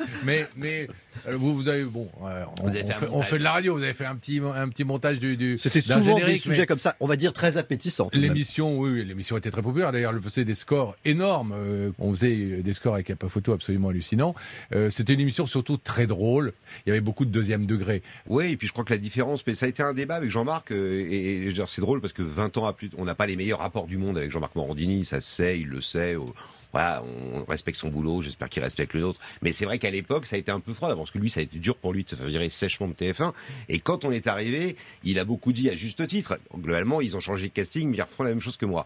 mais 0.25 0.47
mais 0.57 0.89
vous 1.31 1.55
vous 1.55 1.69
avez 1.69 1.85
bon, 1.85 2.09
euh, 2.23 2.45
on, 2.61 2.65
Vous 2.65 2.75
avez 2.75 2.85
on 2.85 2.87
fait 2.87 2.93
un 2.95 2.99
fait, 2.99 3.09
on 3.11 3.23
fait 3.23 3.39
de 3.39 3.45
la 3.45 3.53
radio. 3.53 3.77
Vous 3.77 3.83
avez 3.83 3.95
fait 3.95 4.07
un 4.07 4.17
petit 4.17 4.41
un 4.41 4.69
petit 4.69 4.85
montage 4.85 5.19
du, 5.19 5.37
du 5.37 5.59
C'était 5.59 5.81
d'un 5.81 6.01
souvent 6.01 6.15
des 6.15 6.21
générique, 6.21 6.43
sujets 6.43 6.67
comme 6.67 6.79
ça, 6.79 6.97
on 7.01 7.07
va 7.07 7.17
dire 7.17 7.33
très 7.33 7.57
même. 7.57 8.11
L'émission, 8.13 8.79
oui, 8.79 8.91
oui, 8.91 9.05
l'émission 9.05 9.37
était 9.37 9.51
très 9.51 9.63
populaire. 9.63 9.93
D'ailleurs, 9.93 10.13
elle 10.15 10.21
faisait 10.21 10.45
des 10.45 10.55
scores 10.55 10.97
énormes. 11.05 11.53
Euh, 11.55 11.91
on 11.99 12.11
faisait 12.13 12.63
des 12.63 12.73
scores 12.75 12.95
avec 12.95 13.15
pas 13.15 13.29
photo 13.29 13.53
absolument 13.53 13.89
hallucinants. 13.89 14.35
Euh, 14.75 14.91
C'était 14.91 15.15
une 15.15 15.21
émission 15.21 15.47
surtout 15.47 15.77
très 15.77 16.07
drôle. 16.07 16.53
Il 16.87 16.91
y 16.91 16.93
avait 16.93 17.01
beaucoup 17.01 17.25
de 17.25 17.31
deuxième 17.31 17.67
degré. 17.67 18.03
Oui, 18.27 18.53
et 18.53 18.57
puis 18.57 18.67
je 18.67 18.73
crois 18.73 18.85
que 18.85 18.93
la 18.93 18.99
différence, 18.99 19.47
mais 19.47 19.55
ça 19.55 19.67
a 19.67 19.69
été 19.69 19.83
un 19.83 19.95
débat 19.95 20.17
avec 20.17 20.31
Jean-Marc, 20.31 20.71
euh, 20.73 21.07
et, 21.09 21.47
et 21.49 21.55
c'est 21.67 21.81
drôle 21.81 22.01
parce 22.01 22.13
que 22.13 22.23
20 22.23 22.57
ans 22.59 22.67
à 22.67 22.73
plus, 22.73 22.91
on 22.99 23.05
n'a 23.05 23.15
pas 23.15 23.27
les 23.27 23.37
meilleurs 23.37 23.61
rapports 23.61 23.87
du 23.87 23.97
monde 23.97 24.19
avec 24.19 24.31
Jean-Marc 24.31 24.55
Morandini, 24.55 25.05
ça 25.05 25.21
se 25.21 25.35
sait, 25.35 25.61
il 25.61 25.69
le 25.69 25.81
sait. 25.81 26.17
Euh, 26.75 26.99
voilà, 26.99 27.03
on 27.05 27.45
respecte 27.45 27.79
son 27.79 27.89
boulot, 27.89 28.23
j'espère 28.23 28.49
qu'il 28.49 28.63
respecte 28.63 28.95
le 28.95 29.01
nôtre. 29.01 29.21
Mais 29.43 29.53
c'est 29.53 29.65
vrai 29.65 29.79
qu'à 29.79 29.91
l'époque, 29.91 30.27
ça 30.27 30.37
a 30.37 30.39
été 30.39 30.51
un 30.51 30.61
peu 30.61 30.75
froid, 30.75 30.95
parce 30.95 31.11
que 31.11 31.19
lui, 31.19 31.31
ça 31.31 31.41
a 31.41 31.43
été 31.43 31.59
dur 31.59 31.77
pour 31.77 31.93
lui 31.93 32.05
de 32.05 32.09
se 32.09 32.17
faire 32.17 32.27
virer 32.27 32.51
sèchement 32.51 32.89
de 32.89 32.95
TF1. 32.95 33.33
Et 33.69 33.79
quand 33.79 34.05
on 34.05 34.11
est 34.11 34.27
arrivé, 34.27 34.77
il 35.05 35.19
a 35.19 35.25
beaucoup 35.25 35.53
dit 35.53 35.71
à 35.71 35.77
juste 35.77 36.07
titre. 36.07 36.39
Globalement, 36.57 37.01
ils 37.01 37.17
ont 37.17 37.21
changé 37.21 37.49
de 37.49 37.53
casting, 37.53 37.89
mais 37.91 37.99
ils 37.99 38.03
refont 38.03 38.25
la 38.25 38.31
même 38.31 38.41
chose 38.41 38.57
que 38.57 38.67
moi. 38.67 38.85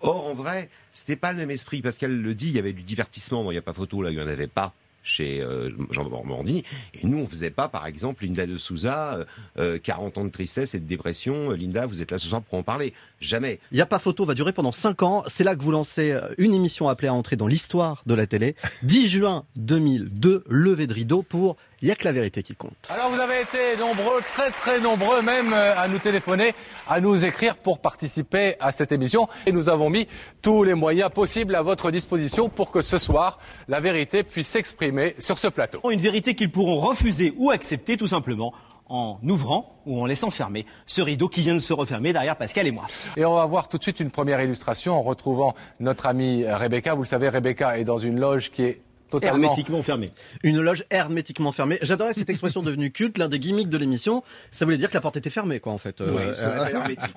Or, 0.00 0.26
en 0.26 0.34
vrai, 0.34 0.68
c'était 0.92 1.16
pas 1.16 1.32
le 1.32 1.38
même 1.38 1.50
esprit. 1.50 1.80
Pascal 1.80 2.12
le 2.12 2.34
dit, 2.34 2.48
il 2.48 2.54
y 2.54 2.58
avait 2.58 2.72
du 2.72 2.82
divertissement. 2.82 3.50
Il 3.50 3.54
n'y 3.54 3.58
a 3.58 3.62
pas 3.62 3.72
photo, 3.72 4.02
là, 4.02 4.10
il 4.10 4.16
n'y 4.16 4.22
en 4.22 4.28
avait 4.28 4.46
pas 4.46 4.74
chez 5.04 5.42
euh, 5.42 5.70
Jean 5.90 6.08
Morandini. 6.08 6.64
Et 6.94 7.06
nous, 7.06 7.18
on 7.18 7.26
faisait 7.28 7.50
pas, 7.50 7.68
par 7.68 7.86
exemple, 7.86 8.24
Linda 8.24 8.46
de 8.46 8.56
Souza, 8.56 9.14
euh, 9.14 9.24
euh, 9.58 9.78
40 9.80 10.18
ans 10.18 10.24
de 10.24 10.30
tristesse 10.30 10.74
et 10.74 10.80
de 10.80 10.86
dépression. 10.86 11.52
Euh, 11.52 11.56
Linda, 11.56 11.86
vous 11.86 12.02
êtes 12.02 12.10
là 12.10 12.18
ce 12.18 12.26
soir 12.26 12.42
pour 12.42 12.58
en 12.58 12.62
parler. 12.62 12.94
Jamais. 13.24 13.58
Il 13.72 13.76
n'y 13.76 13.80
a 13.80 13.86
pas 13.86 13.98
photo 13.98 14.24
va 14.26 14.34
durer 14.34 14.52
pendant 14.52 14.72
5 14.72 15.02
ans. 15.02 15.24
C'est 15.28 15.44
là 15.44 15.56
que 15.56 15.62
vous 15.62 15.70
lancez 15.70 16.12
euh, 16.12 16.20
une 16.36 16.52
émission 16.52 16.88
appelée 16.88 17.08
à 17.08 17.14
entrer 17.14 17.36
dans 17.36 17.46
l'histoire 17.46 18.02
de 18.04 18.14
la 18.14 18.26
télé. 18.26 18.54
10 18.82 19.08
juin 19.08 19.44
2002, 19.56 20.44
levée 20.46 20.86
de 20.86 20.92
rideau 20.92 21.22
pour 21.22 21.56
Il 21.80 21.88
y 21.88 21.90
a 21.90 21.94
que 21.94 22.04
la 22.04 22.12
vérité 22.12 22.42
qui 22.42 22.54
compte. 22.54 22.88
Alors 22.90 23.10
vous 23.10 23.20
avez 23.20 23.40
été 23.40 23.76
nombreux, 23.78 24.20
très 24.34 24.50
très 24.50 24.78
nombreux 24.80 25.22
même, 25.22 25.52
euh, 25.52 25.74
à 25.76 25.88
nous 25.88 25.98
téléphoner, 25.98 26.54
à 26.86 27.00
nous 27.00 27.24
écrire 27.24 27.56
pour 27.56 27.78
participer 27.78 28.56
à 28.60 28.72
cette 28.72 28.92
émission. 28.92 29.28
Et 29.46 29.52
nous 29.52 29.70
avons 29.70 29.88
mis 29.88 30.06
tous 30.42 30.62
les 30.62 30.74
moyens 30.74 31.10
possibles 31.10 31.54
à 31.54 31.62
votre 31.62 31.90
disposition 31.90 32.50
pour 32.50 32.70
que 32.70 32.82
ce 32.82 32.98
soir, 32.98 33.38
la 33.68 33.80
vérité 33.80 34.22
puisse 34.22 34.48
s'exprimer 34.48 35.16
sur 35.18 35.38
ce 35.38 35.48
plateau. 35.48 35.80
Une 35.90 36.00
vérité 36.00 36.34
qu'ils 36.34 36.50
pourront 36.50 36.76
refuser 36.76 37.32
ou 37.38 37.50
accepter 37.50 37.96
tout 37.96 38.06
simplement 38.06 38.52
en 38.88 39.18
ouvrant 39.22 39.80
ou 39.86 40.00
en 40.00 40.06
laissant 40.06 40.30
fermer 40.30 40.66
ce 40.86 41.02
rideau 41.02 41.28
qui 41.28 41.40
vient 41.40 41.54
de 41.54 41.60
se 41.60 41.72
refermer 41.72 42.12
derrière 42.12 42.36
Pascal 42.36 42.66
et 42.66 42.70
moi. 42.70 42.84
Et 43.16 43.24
on 43.24 43.34
va 43.34 43.46
voir 43.46 43.68
tout 43.68 43.78
de 43.78 43.82
suite 43.82 44.00
une 44.00 44.10
première 44.10 44.40
illustration 44.40 44.94
en 44.94 45.02
retrouvant 45.02 45.54
notre 45.80 46.06
amie 46.06 46.44
Rebecca. 46.46 46.94
Vous 46.94 47.02
le 47.02 47.08
savez, 47.08 47.28
Rebecca 47.28 47.78
est 47.78 47.84
dans 47.84 47.98
une 47.98 48.20
loge 48.20 48.50
qui 48.50 48.62
est 48.62 48.82
totalement... 49.10 49.44
Hermétiquement 49.44 49.82
fermé. 49.82 50.10
Une 50.42 50.60
loge 50.60 50.84
hermétiquement 50.90 51.52
fermée. 51.52 51.78
J'adorais 51.82 52.14
cette 52.14 52.30
expression 52.30 52.62
devenue 52.64 52.90
culte, 52.90 53.18
l'un 53.18 53.28
des 53.28 53.38
gimmicks 53.38 53.68
de 53.68 53.78
l'émission. 53.78 54.22
Ça 54.50 54.64
voulait 54.64 54.78
dire 54.78 54.88
que 54.88 54.94
la 54.94 55.00
porte 55.00 55.16
était 55.16 55.30
fermée, 55.30 55.60
quoi, 55.60 55.72
en 55.72 55.78
fait. 55.78 56.00
Euh, 56.00 56.12
parce 56.12 56.40
qu'on 56.40 56.46
euh, 56.46 56.58
pas 56.58 56.70
hermétique. 56.70 57.14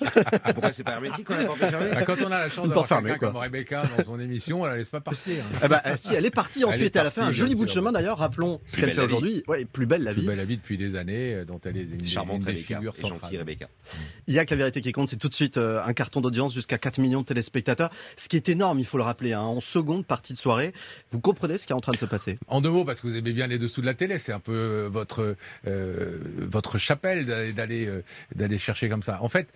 Pourquoi 0.53 0.71
c'est 0.71 0.83
pas 0.83 0.93
hermétique 0.93 1.25
quand 1.25 1.35
la 1.35 1.45
porte 1.45 1.61
est 1.61 1.69
fermée 1.69 1.89
Bah, 1.93 2.03
quand 2.03 2.21
on 2.21 2.31
a 2.31 2.39
la 2.39 2.49
chance 2.49 2.65
Une 2.65 2.69
d'avoir 2.69 2.73
porte 2.75 2.87
fermée, 2.87 3.09
quelqu'un 3.11 3.19
quoi. 3.19 3.29
comme 3.29 3.41
Rebecca 3.41 3.83
dans 3.97 4.03
son 4.03 4.19
émission, 4.19 4.65
elle 4.65 4.71
la 4.71 4.77
laisse 4.77 4.89
pas 4.89 5.01
partir. 5.01 5.43
eh 5.63 5.67
ben, 5.67 5.81
euh, 5.85 5.95
si, 5.97 6.13
elle 6.13 6.25
est 6.25 6.31
partie 6.31 6.59
Elle 6.59 6.65
ensuite, 6.65 6.95
est 6.95 6.99
elle 6.99 7.07
a 7.07 7.11
fait 7.11 7.21
un 7.21 7.25
partie, 7.25 7.37
joli 7.37 7.55
bout 7.55 7.65
de 7.65 7.69
chemin 7.69 7.91
d'ailleurs. 7.91 8.17
Rappelons 8.17 8.59
ce 8.67 8.73
Plus 8.73 8.81
qu'elle 8.81 8.93
fait 8.93 9.01
aujourd'hui. 9.01 9.43
Ouais, 9.47 9.65
plus 9.65 9.85
belle 9.85 10.03
la 10.03 10.13
Plus 10.13 10.21
vie. 10.21 10.27
belle 10.27 10.37
la 10.37 10.45
vie 10.45 10.57
depuis 10.57 10.77
des 10.77 10.95
années, 10.95 11.33
euh, 11.33 11.45
dont 11.45 11.59
elle 11.65 11.77
est 11.77 11.81
une, 11.81 12.05
Charmante 12.05 12.41
des 12.41 12.51
Rebecca 12.51 12.75
figures 12.75 12.93
gentille 12.95 13.37
Rebecca. 13.37 13.67
Il 14.27 14.33
y 14.33 14.39
a 14.39 14.45
que 14.45 14.51
la 14.51 14.57
vérité 14.57 14.81
qui 14.81 14.91
compte, 14.91 15.09
c'est 15.09 15.17
tout 15.17 15.29
de 15.29 15.33
suite 15.33 15.57
un 15.57 15.93
carton 15.93 16.21
d'audience 16.21 16.53
jusqu'à 16.53 16.77
4 16.77 16.99
millions 16.99 17.21
de 17.21 17.25
téléspectateurs. 17.25 17.89
Ce 18.15 18.27
qui 18.27 18.35
est 18.35 18.49
énorme, 18.49 18.79
il 18.79 18.85
faut 18.85 18.97
le 18.97 19.03
rappeler, 19.03 19.33
hein, 19.33 19.41
en 19.41 19.61
seconde 19.61 20.05
partie 20.05 20.33
de 20.33 20.37
soirée. 20.37 20.73
Vous 21.11 21.19
comprenez 21.19 21.57
ce 21.57 21.65
qui 21.65 21.73
est 21.73 21.75
en 22.47 22.61
deux 22.61 22.69
mots, 22.69 22.85
parce 22.85 23.01
que 23.01 23.07
vous 23.07 23.15
aimez 23.15 23.33
bien 23.33 23.47
les 23.47 23.57
dessous 23.57 23.81
de 23.81 23.85
la 23.85 23.93
télé, 23.93 24.19
c'est 24.19 24.33
un 24.33 24.39
peu 24.39 24.53
euh, 24.53 24.89
votre 24.89 25.35
euh, 25.67 26.19
votre 26.37 26.77
chapelle 26.77 27.25
d'aller 27.25 27.53
d'aller 27.53 27.85
euh, 27.87 28.03
d'aller 28.35 28.57
chercher 28.57 28.89
comme 28.89 29.03
ça. 29.03 29.21
En 29.21 29.29
fait, 29.29 29.47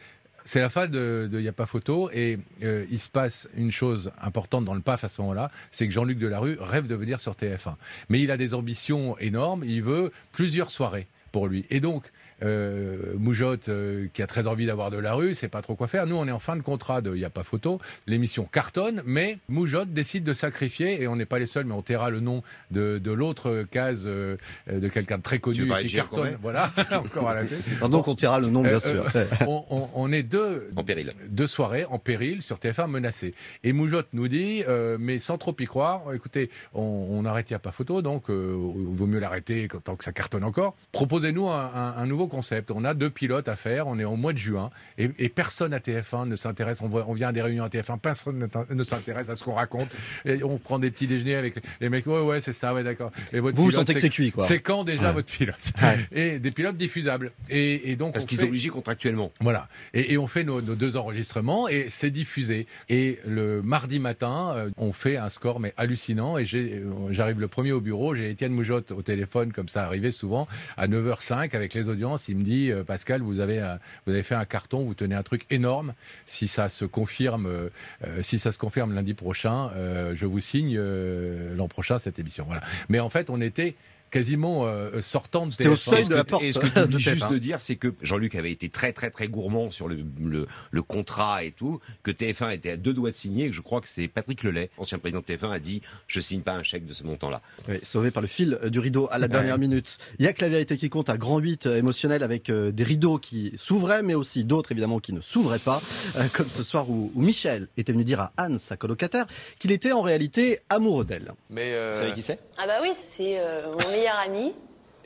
c'est 0.46 0.62
la 0.62 0.70
fin 0.70 0.88
de 0.88 1.30
y 1.34 1.48
a 1.48 1.54
pas 1.54 1.68
photo 1.68 2.10
et 2.12 2.40
il 2.62 3.00
se 3.00 3.10
passe 3.10 3.48
une 3.56 3.72
chose 3.72 4.12
importante 4.20 4.66
dans 4.66 4.74
le 4.74 4.82
PAF 4.82 5.04
à 5.04 5.10
ce 5.10 5.22
moment-là, 5.22 5.52
c'est 5.70 5.88
que 5.88 5.94
Jean-Luc 5.94 6.18
Delarue 6.18 6.58
rêve 6.60 6.88
de 6.88 6.96
venir 6.96 7.22
sur 7.22 7.34
TF1. 7.34 7.76
Mais 8.10 8.22
il 8.22 8.32
a 8.32 8.38
des 8.38 8.56
ambitions 8.56 9.18
énormes, 9.20 9.64
il 9.64 9.84
veut 9.84 10.12
plusieurs 10.32 10.72
soirées 10.72 11.08
pour 11.32 11.48
lui. 11.48 11.66
Et 11.70 11.80
donc 11.80 12.12
euh, 12.44 13.14
Moujotte, 13.18 13.70
euh, 13.70 14.08
qui 14.14 14.22
a 14.22 14.28
très 14.28 14.48
envie 14.48 14.66
d'avoir 14.66 14.92
de 14.92 14.98
la 14.98 15.14
rue, 15.14 15.36
sait 15.36 15.48
pas 15.48 15.62
trop 15.62 15.76
quoi 15.76 15.88
faire. 15.88 16.06
Nous, 16.08 16.16
on 16.16 16.28
est 16.28 16.32
en 16.32 16.40
fin 16.40 16.56
de 16.56 16.62
contrat 16.62 17.02
de 17.02 17.14
Il 17.14 17.20
y 17.22 17.26
a 17.26 17.30
pas 17.30 17.44
photo. 17.44 17.80
L'émission 18.08 18.46
cartonne, 18.46 19.02
mais 19.06 19.38
Moujotte 19.50 19.90
décide 19.94 20.24
de 20.24 20.34
sacrifier, 20.34 21.02
et 21.02 21.08
on 21.08 21.16
n'est 21.16 21.26
pas 21.26 21.40
les 21.40 21.48
seuls, 21.48 21.66
mais 21.66 21.74
on 21.74 21.82
taira 21.82 22.10
le 22.10 22.20
nom 22.20 22.44
de, 22.72 22.98
de 22.98 23.12
l'autre 23.12 23.66
case 23.70 24.04
euh, 24.06 24.38
de 24.72 24.88
quelqu'un 24.88 25.18
de 25.18 25.24
très 25.24 25.40
connu 25.40 25.70
qui 25.82 25.94
cartonne. 25.96 26.38
Voilà, 26.42 26.72
encore 26.92 27.30
à 27.30 27.36
la. 27.36 27.42
Alors 27.78 27.90
Donc 27.90 28.08
on 28.08 28.16
tirera 28.16 28.40
le 28.40 28.48
nom, 28.48 28.62
bien 28.62 28.74
Euh, 28.74 28.80
sûr. 28.80 29.06
euh, 29.16 29.26
on, 29.48 29.64
on- 29.70 29.90
on 29.94 30.12
est 30.12 30.24
deux, 30.24 30.70
En 30.76 30.84
péril. 30.84 31.12
deux 31.28 31.48
soirées 31.48 31.86
en 31.86 32.00
péril 32.00 32.42
sur 32.42 32.58
TF1 32.58 32.88
menacées. 32.88 33.34
Et 33.64 33.74
Moujotte 33.74 34.08
nous 34.14 34.28
dit, 34.28 34.64
euh, 34.68 34.98
mais 35.00 35.20
sans 35.20 35.38
trop 35.38 35.56
y 35.60 35.66
croire, 35.66 36.14
écoutez, 36.14 36.50
on, 36.74 36.82
on 37.10 37.26
arrête, 37.26 37.50
il 37.50 37.54
n'y 37.54 37.58
a 37.58 37.60
pas 37.60 37.72
photo, 37.72 38.02
donc 38.02 38.30
euh, 38.30 38.56
vaut 38.56 39.06
mieux 39.08 39.20
l'arrêter 39.20 39.68
tant 39.84 39.96
que 39.96 40.04
ça 40.04 40.12
cartonne 40.12 40.44
encore. 40.44 40.76
Proposez-nous 40.92 41.50
un, 41.50 41.72
un- 41.74 41.94
un 41.98 42.06
nouveau 42.06 42.28
concept. 42.32 42.72
On 42.72 42.84
a 42.86 42.94
deux 42.94 43.10
pilotes 43.10 43.48
à 43.48 43.56
faire, 43.56 43.86
on 43.88 44.00
est 44.00 44.04
au 44.06 44.16
mois 44.16 44.34
de 44.34 44.38
juin, 44.40 44.72
et, 44.98 45.12
et 45.20 45.30
personne 45.30 45.74
à 45.74 45.80
TF1 45.80 46.28
ne 46.28 46.36
s'intéresse. 46.36 46.82
On, 46.82 46.88
voit- 46.88 47.06
on 47.08 47.14
vient 47.14 47.28
à 47.28 47.32
des 47.32 47.42
réunions 47.42 47.64
à 47.66 47.70
TF1, 47.70 48.00
personne 48.00 48.48
ne 48.70 48.84
s'intéresse 48.84 49.30
à 49.30 49.36
ce 49.36 49.44
qu'on 49.44 49.54
raconte. 49.54 49.90
Et 50.26 50.44
on 50.44 50.58
prend 50.58 50.80
des 50.80 50.90
petits 50.92 51.08
déjeuners 51.08 51.36
avec 51.36 51.56
les, 51.80 51.90
mecs, 51.90 52.08
ouais, 52.08 52.22
ouais, 52.22 52.42
c'est 52.42 52.54
ça, 52.54 52.74
ouais, 52.74 52.84
d'accord. 52.84 53.12
Et 53.34 53.40
votre 53.40 53.56
Vous 53.58 53.68
pilote, 53.68 53.82
sentez 53.82 53.94
que 53.94 54.00
c'est 54.00 54.10
cuit, 54.10 54.32
quoi. 54.32 54.44
C'est 54.46 54.60
quand 54.60 54.84
déjà 54.84 55.08
Ouais. 55.08 55.14
votre 55.14 55.32
pilote 55.32 55.56
Ouais. 55.82 56.08
Et 56.12 56.40
des 56.40 56.52
pilotes 56.52 56.78
diffusables. 56.78 57.32
Et, 57.50 57.92
et 57.92 57.96
donc, 57.96 58.14
Parce 58.14 58.24
on 58.24 58.28
qu'il 58.28 58.40
est 58.40 58.44
fait- 58.44 58.48
obligé 58.48 58.70
contractuellement. 58.70 59.32
voilà. 59.42 59.68
Et, 59.94 60.14
et 60.14 60.18
on 60.18 60.28
fait 60.28 60.44
nos, 60.44 60.62
nos 60.62 60.76
deux 60.76 60.96
enregistrements 60.96 61.68
et 61.68 61.88
c'est 61.90 62.12
diffusé. 62.12 62.68
Et 62.90 63.20
le 63.28 63.62
mardi 63.62 64.00
matin, 64.00 64.54
euh, 64.56 64.70
on 64.78 64.94
fait 64.94 65.18
un 65.18 65.30
score 65.30 65.60
mais 65.60 65.74
hallucinant. 65.78 66.38
Et 66.38 66.46
euh, 66.54 66.84
j'arrive 67.12 67.40
le 67.40 67.48
premier 67.48 67.72
au 67.74 67.82
bureau, 67.82 68.16
j'ai 68.16 68.30
Étienne 68.30 68.54
Moujotte 68.54 68.92
au 68.92 69.02
téléphone, 69.02 69.52
comme 69.52 69.68
ça 69.70 69.84
arrivait 69.86 70.12
souvent, 70.12 70.48
à 70.78 70.88
9h05 70.88 71.56
avec 71.56 71.74
les 71.74 71.88
audiences. 71.90 72.21
Il 72.28 72.38
me 72.38 72.44
dit, 72.44 72.72
euh, 72.72 72.84
Pascal, 72.84 73.22
vous 73.22 73.40
avez, 73.40 73.60
un- 73.60 73.80
vous 74.06 74.14
avez 74.14 74.24
fait 74.24 74.36
un 74.36 74.46
carton, 74.46 74.84
vous 74.84 74.94
tenez 74.94 75.16
un 75.16 75.24
truc 75.24 75.46
énorme. 75.50 75.94
Si 76.26 76.48
ça 76.48 76.70
se 76.70 76.86
confirme, 76.86 77.46
euh, 77.46 77.70
euh, 78.06 78.22
si 78.22 78.40
ça 78.40 78.52
se 78.52 78.58
confirme 78.58 78.94
lundi 78.94 79.14
prochain, 79.14 79.70
euh, 79.76 80.14
je 80.16 80.26
vous 80.26 80.40
signe 80.40 80.76
euh, 80.78 81.56
l'an 81.56 81.68
prochain 81.68 82.00
cette 82.00 82.20
émission. 82.20 82.46
Voilà. 82.46 82.62
Mais 82.90 83.00
en 83.00 83.10
fait, 83.10 83.30
on 83.30 83.42
était 83.42 83.76
quasiment 84.12 84.66
euh, 84.68 85.02
sortant 85.02 85.48
de 85.48 85.52
C'était 85.54 85.68
au 85.70 85.76
TF1. 85.76 85.78
seuil 85.78 86.08
de 86.08 86.16
la 86.16 86.24
porte 86.24 86.44
Et 86.44 86.52
ce 86.52 86.60
que 86.60 86.68
tu 86.68 86.74
de 86.76 86.84
oublies 86.84 87.00
juste 87.00 87.26
TF1. 87.26 87.32
de 87.32 87.38
dire, 87.38 87.62
c'est 87.62 87.76
que 87.78 87.94
Jean-Luc 88.02 88.36
avait 88.36 88.52
été 88.52 88.70
très 88.70 88.94
très 88.94 89.10
très 89.10 89.28
gourmand 89.28 89.72
sur 89.72 89.88
le, 89.88 89.98
le, 90.22 90.48
le 90.70 90.82
contrat 90.84 91.44
et 91.44 91.52
tout, 91.52 91.80
que 92.04 92.12
TF1 92.12 92.54
était 92.54 92.72
à 92.72 92.78
deux 92.78 92.94
doigts 92.94 93.12
de 93.12 93.16
signer, 93.16 93.46
et 93.46 93.50
que 93.50 93.56
je 93.56 93.62
crois 93.62 93.82
que 93.82 93.88
c'est 93.88 94.08
Patrick 94.08 94.44
Lelay, 94.44 94.70
ancien 94.78 95.00
président 95.00 95.22
de 95.22 95.26
TF1, 95.26 95.50
a 95.52 95.60
dit 95.60 95.82
«je 96.08 96.20
signe 96.20 96.42
pas 96.42 96.54
un 96.54 96.64
chèque 96.64 96.86
de 96.86 96.94
ce 96.94 97.04
montant-là 97.04 97.42
Oui, 97.68 97.80
sauvé 97.84 98.12
par 98.12 98.22
le 98.22 98.28
fil 98.28 98.60
euh, 98.64 98.70
du 98.70 98.80
rideau 98.80 99.08
à 99.12 99.18
la 99.18 99.28
dernière 99.28 99.58
minute. 99.58 99.98
Il 100.20 100.26
y 100.26 100.28
a 100.28 100.34
que 100.34 100.42
la 100.42 100.50
vérité 100.50 100.78
qui 100.78 100.90
compte, 100.90 101.10
un 101.10 101.16
grand 101.16 101.40
8 101.40 101.66
euh, 101.66 101.78
émotionnel 101.78 102.22
avec 102.24 102.50
euh, 102.50 102.72
des 102.72 102.84
rideaux 102.84 103.18
qui 103.18 103.54
s'ouvraient, 103.58 104.04
mais 104.04 104.14
aussi 104.14 104.44
d'autres 104.44 104.72
évidemment 104.72 105.00
qui 105.00 105.14
ne 105.14 105.22
s'ouvraient 105.22 105.60
pas, 105.60 105.82
euh, 106.18 106.26
comme 106.34 106.50
ce 106.50 106.64
soir 106.64 106.90
où, 106.90 107.12
où 107.16 107.22
Michel 107.22 107.68
était 107.78 107.94
venu 107.94 108.04
dire 108.04 108.20
à 108.20 108.34
Anne, 108.38 108.60
sa 108.60 108.76
colocataire, 108.78 109.26
qu'il 109.60 109.72
était 109.72 109.92
en 109.94 110.02
réalité 110.02 110.60
amoureux 110.70 111.06
d'elle. 111.06 111.32
Mais 111.50 111.72
euh, 111.74 111.92
Vous 111.94 112.00
savez 112.00 112.14
qui 112.14 112.22
c'est? 112.22 112.40
Ah 112.58 112.68
bah 112.68 112.80
oui, 112.82 112.90
c'est 112.96 113.40
euh, 113.40 113.62
meilleur 114.02 114.20
ami. 114.20 114.54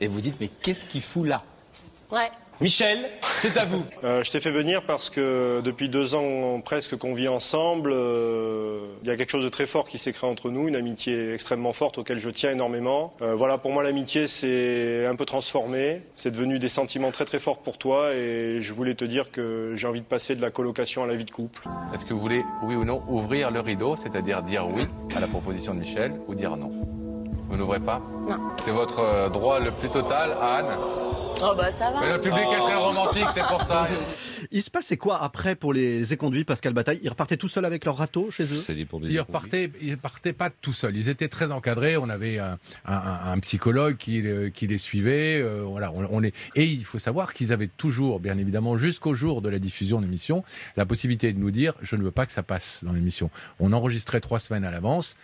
Et 0.00 0.06
vous 0.06 0.20
dites, 0.20 0.40
mais 0.40 0.48
qu'est-ce 0.48 0.86
qu'il 0.86 1.02
fout 1.02 1.26
là 1.26 1.42
Ouais. 2.10 2.30
Michel, 2.62 3.10
c'est 3.36 3.58
à 3.58 3.66
vous. 3.66 3.84
Euh, 4.04 4.22
je 4.22 4.30
t'ai 4.30 4.40
fait 4.40 4.50
venir 4.50 4.82
parce 4.82 5.10
que 5.10 5.60
depuis 5.64 5.88
deux 5.88 6.14
ans 6.14 6.60
presque 6.60 6.96
qu'on 6.96 7.12
vit 7.12 7.28
ensemble, 7.28 7.90
euh, 7.92 8.86
il 9.02 9.08
y 9.08 9.10
a 9.10 9.16
quelque 9.16 9.30
chose 9.30 9.42
de 9.42 9.48
très 9.48 9.66
fort 9.66 9.88
qui 9.88 9.98
s'est 9.98 10.12
créé 10.12 10.30
entre 10.30 10.50
nous, 10.50 10.68
une 10.68 10.76
amitié 10.76 11.32
extrêmement 11.32 11.72
forte 11.72 11.98
auquel 11.98 12.18
je 12.18 12.30
tiens 12.30 12.52
énormément. 12.52 13.14
Euh, 13.20 13.34
voilà, 13.34 13.58
pour 13.58 13.72
moi 13.72 13.82
l'amitié 13.82 14.28
c'est 14.28 15.06
un 15.06 15.16
peu 15.16 15.24
transformé, 15.24 16.02
c'est 16.14 16.30
devenu 16.30 16.58
des 16.58 16.68
sentiments 16.68 17.10
très 17.10 17.24
très 17.24 17.40
forts 17.40 17.58
pour 17.58 17.78
toi 17.78 18.14
et 18.14 18.58
je 18.60 18.72
voulais 18.72 18.94
te 18.94 19.04
dire 19.04 19.32
que 19.32 19.72
j'ai 19.74 19.88
envie 19.88 20.02
de 20.02 20.06
passer 20.06 20.36
de 20.36 20.42
la 20.42 20.50
colocation 20.50 21.02
à 21.02 21.06
la 21.06 21.14
vie 21.14 21.24
de 21.24 21.32
couple. 21.32 21.66
est-ce 21.94 22.04
que 22.04 22.14
vous 22.14 22.20
voulez, 22.20 22.44
oui 22.62 22.76
ou 22.76 22.84
non, 22.84 23.02
ouvrir 23.08 23.50
le 23.50 23.60
rideau, 23.60 23.96
c'est-à-dire 23.96 24.42
dire 24.42 24.68
oui 24.68 24.84
à 25.16 25.20
la 25.20 25.26
proposition 25.26 25.74
de 25.74 25.80
Michel 25.80 26.12
ou 26.28 26.34
dire 26.34 26.56
non? 26.56 27.05
Vous 27.48 27.56
n'ouvrez 27.56 27.80
pas 27.80 28.00
Non. 28.28 28.50
C'est 28.64 28.70
votre 28.70 29.00
euh, 29.00 29.28
droit 29.28 29.60
le 29.60 29.70
plus 29.70 29.88
total, 29.88 30.30
Anne. 30.40 30.66
Oh 31.38 31.52
bah 31.54 31.70
ça 31.70 31.90
va. 31.90 32.00
Mais 32.00 32.08
le 32.14 32.20
public 32.20 32.44
est 32.50 32.60
très 32.62 32.74
romantique, 32.76 33.26
c'est 33.34 33.44
pour 33.46 33.62
ça. 33.62 33.86
Il 34.52 34.62
se 34.62 34.70
passait 34.70 34.96
quoi 34.96 35.22
après 35.22 35.54
pour 35.54 35.74
les 35.74 36.12
éconduits, 36.14 36.44
Pascal 36.44 36.72
Bataille? 36.72 36.98
Ils 37.02 37.08
repartaient 37.10 37.36
tout 37.36 37.48
seuls 37.48 37.64
avec 37.66 37.84
leur 37.84 37.96
râteau 37.98 38.30
chez 38.30 38.44
eux». 38.44 38.60
Ils 39.10 39.20
repartaient, 39.20 39.70
ils 39.82 39.98
partaient 39.98 40.32
pas 40.32 40.48
tout 40.50 40.72
seuls. 40.72 40.96
Ils 40.96 41.08
étaient 41.10 41.28
très 41.28 41.52
encadrés. 41.52 41.96
On 41.98 42.08
avait 42.08 42.38
un, 42.38 42.58
un- 42.86 42.94
un- 42.94 43.32
un 43.32 43.38
psychologue 43.40 43.96
qui, 43.98 44.26
euh, 44.26 44.48
qui 44.50 44.66
les 44.66 44.78
suivait. 44.78 45.38
euh, 45.42 45.62
voilà, 45.66 45.92
on, 45.92 46.06
on 46.10 46.20
les... 46.20 46.32
Et 46.54 46.64
il 46.64 46.84
faut 46.86 46.98
savoir 46.98 47.34
qu'ils 47.34 47.52
avaient 47.52 47.68
toujours, 47.76 48.18
bien 48.20 48.38
évidemment, 48.38 48.78
jusqu'au 48.78 49.12
jour 49.14 49.42
de 49.42 49.48
la 49.50 49.58
diffusion 49.58 49.98
de 50.00 50.06
l'émission, 50.06 50.42
la 50.78 50.86
possibilité 50.86 51.32
de 51.32 51.38
nous 51.38 51.50
dire 51.50 51.74
je 51.82 51.96
ne 51.96 52.02
veux 52.02 52.12
pas 52.12 52.24
que 52.24 52.32
ça 52.32 52.42
passe 52.42 52.80
dans 52.82 52.92
l'émission. 52.92 53.30
On 53.60 53.72
enregistrait 53.74 54.20
trois 54.20 54.40
semaines 54.40 54.64
à 54.64 54.70
l'avance. 54.70 55.16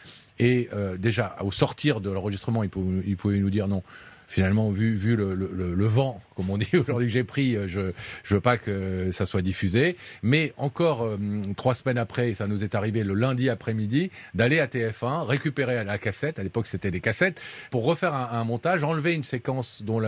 Et 0.42 0.68
euh, 0.72 0.96
déjà, 0.96 1.37
au 1.40 1.52
sortir 1.52 2.00
de 2.00 2.11
l'enregistrement, 2.11 2.64
ils 2.64 2.68
pouvaient, 2.68 3.04
ils 3.06 3.16
pouvaient 3.16 3.38
nous 3.38 3.49
dire 3.49 3.68
non. 3.68 3.84
Finalement, 4.32 4.70
vu, 4.70 4.94
vu 4.94 5.14
le, 5.14 5.34
le- 5.34 5.50
le- 5.52 5.74
le 5.74 5.86
vent, 5.86 6.22
comme 6.36 6.48
on 6.48 6.56
dit 6.56 6.68
aujourd'hui 6.78 7.06
que 7.08 7.12
j'ai 7.12 7.22
pris, 7.24 7.54
euh, 7.54 7.68
je 7.68 7.92
je 8.24 8.34
veux 8.34 8.40
pas 8.40 8.56
que 8.56 9.10
ça 9.12 9.26
soit 9.26 9.42
diffusé. 9.42 9.96
Mais 10.22 10.54
encore 10.56 11.04
euh, 11.04 11.18
trois 11.56 11.74
semaines 11.74 11.98
après, 11.98 12.32
ça 12.32 12.46
nous 12.46 12.64
est 12.64 12.74
arrivé 12.74 13.04
le 13.04 13.12
lundi 13.12 13.50
après-midi, 13.50 14.10
d'aller 14.34 14.58
à 14.58 14.66
TF1, 14.66 15.26
récupérer 15.26 15.84
la 15.84 15.98
cassette, 15.98 16.38
à 16.38 16.42
l'époque 16.42 16.66
c'était 16.66 16.90
des 16.90 17.00
cassettes, 17.00 17.38
pour 17.70 17.84
refaire 17.84 18.14
un, 18.14 18.30
un 18.32 18.44
montage, 18.44 18.82
enlever 18.84 19.12
une 19.12 19.22
séquence 19.22 19.82
dont 19.82 20.00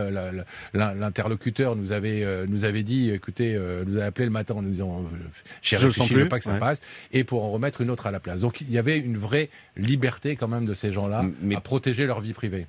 l'interlocuteur 0.73 1.75
nous 1.75 1.91
avait 1.91 2.23
euh, 2.23 2.45
nous 2.47 2.63
avait 2.63 2.83
dit, 2.83 3.11
écoutez, 3.11 3.55
euh, 3.55 3.83
nous 3.85 3.99
a 3.99 4.05
appelé 4.05 4.25
le 4.25 4.31
matin 4.31 4.55
en 4.55 4.61
nous 4.61 4.71
disant, 4.71 5.05
Je 5.61 5.77
sens 5.89 6.07
je 6.07 6.13
veux 6.13 6.21
plus, 6.21 6.29
pas 6.29 6.39
que 6.39 6.45
ça 6.45 6.53
ouais. 6.53 6.59
passe, 6.59 6.81
et 7.11 7.23
pour 7.23 7.43
en 7.43 7.51
remettre 7.51 7.81
une 7.81 7.89
autre 7.91 8.07
à 8.07 8.11
la 8.11 8.19
place. 8.19 8.41
Donc 8.41 8.61
il 8.61 8.71
y 8.71 8.77
avait 8.77 8.97
une 8.97 9.17
vraie 9.17 9.49
liberté 9.77 10.35
quand 10.35 10.47
même 10.47 10.65
de 10.65 10.73
ces 10.73 10.91
gens-là 10.91 11.25
à 11.55 11.61
protéger 11.61 12.05
leur 12.05 12.21
vie 12.21 12.33
privée. 12.33 12.65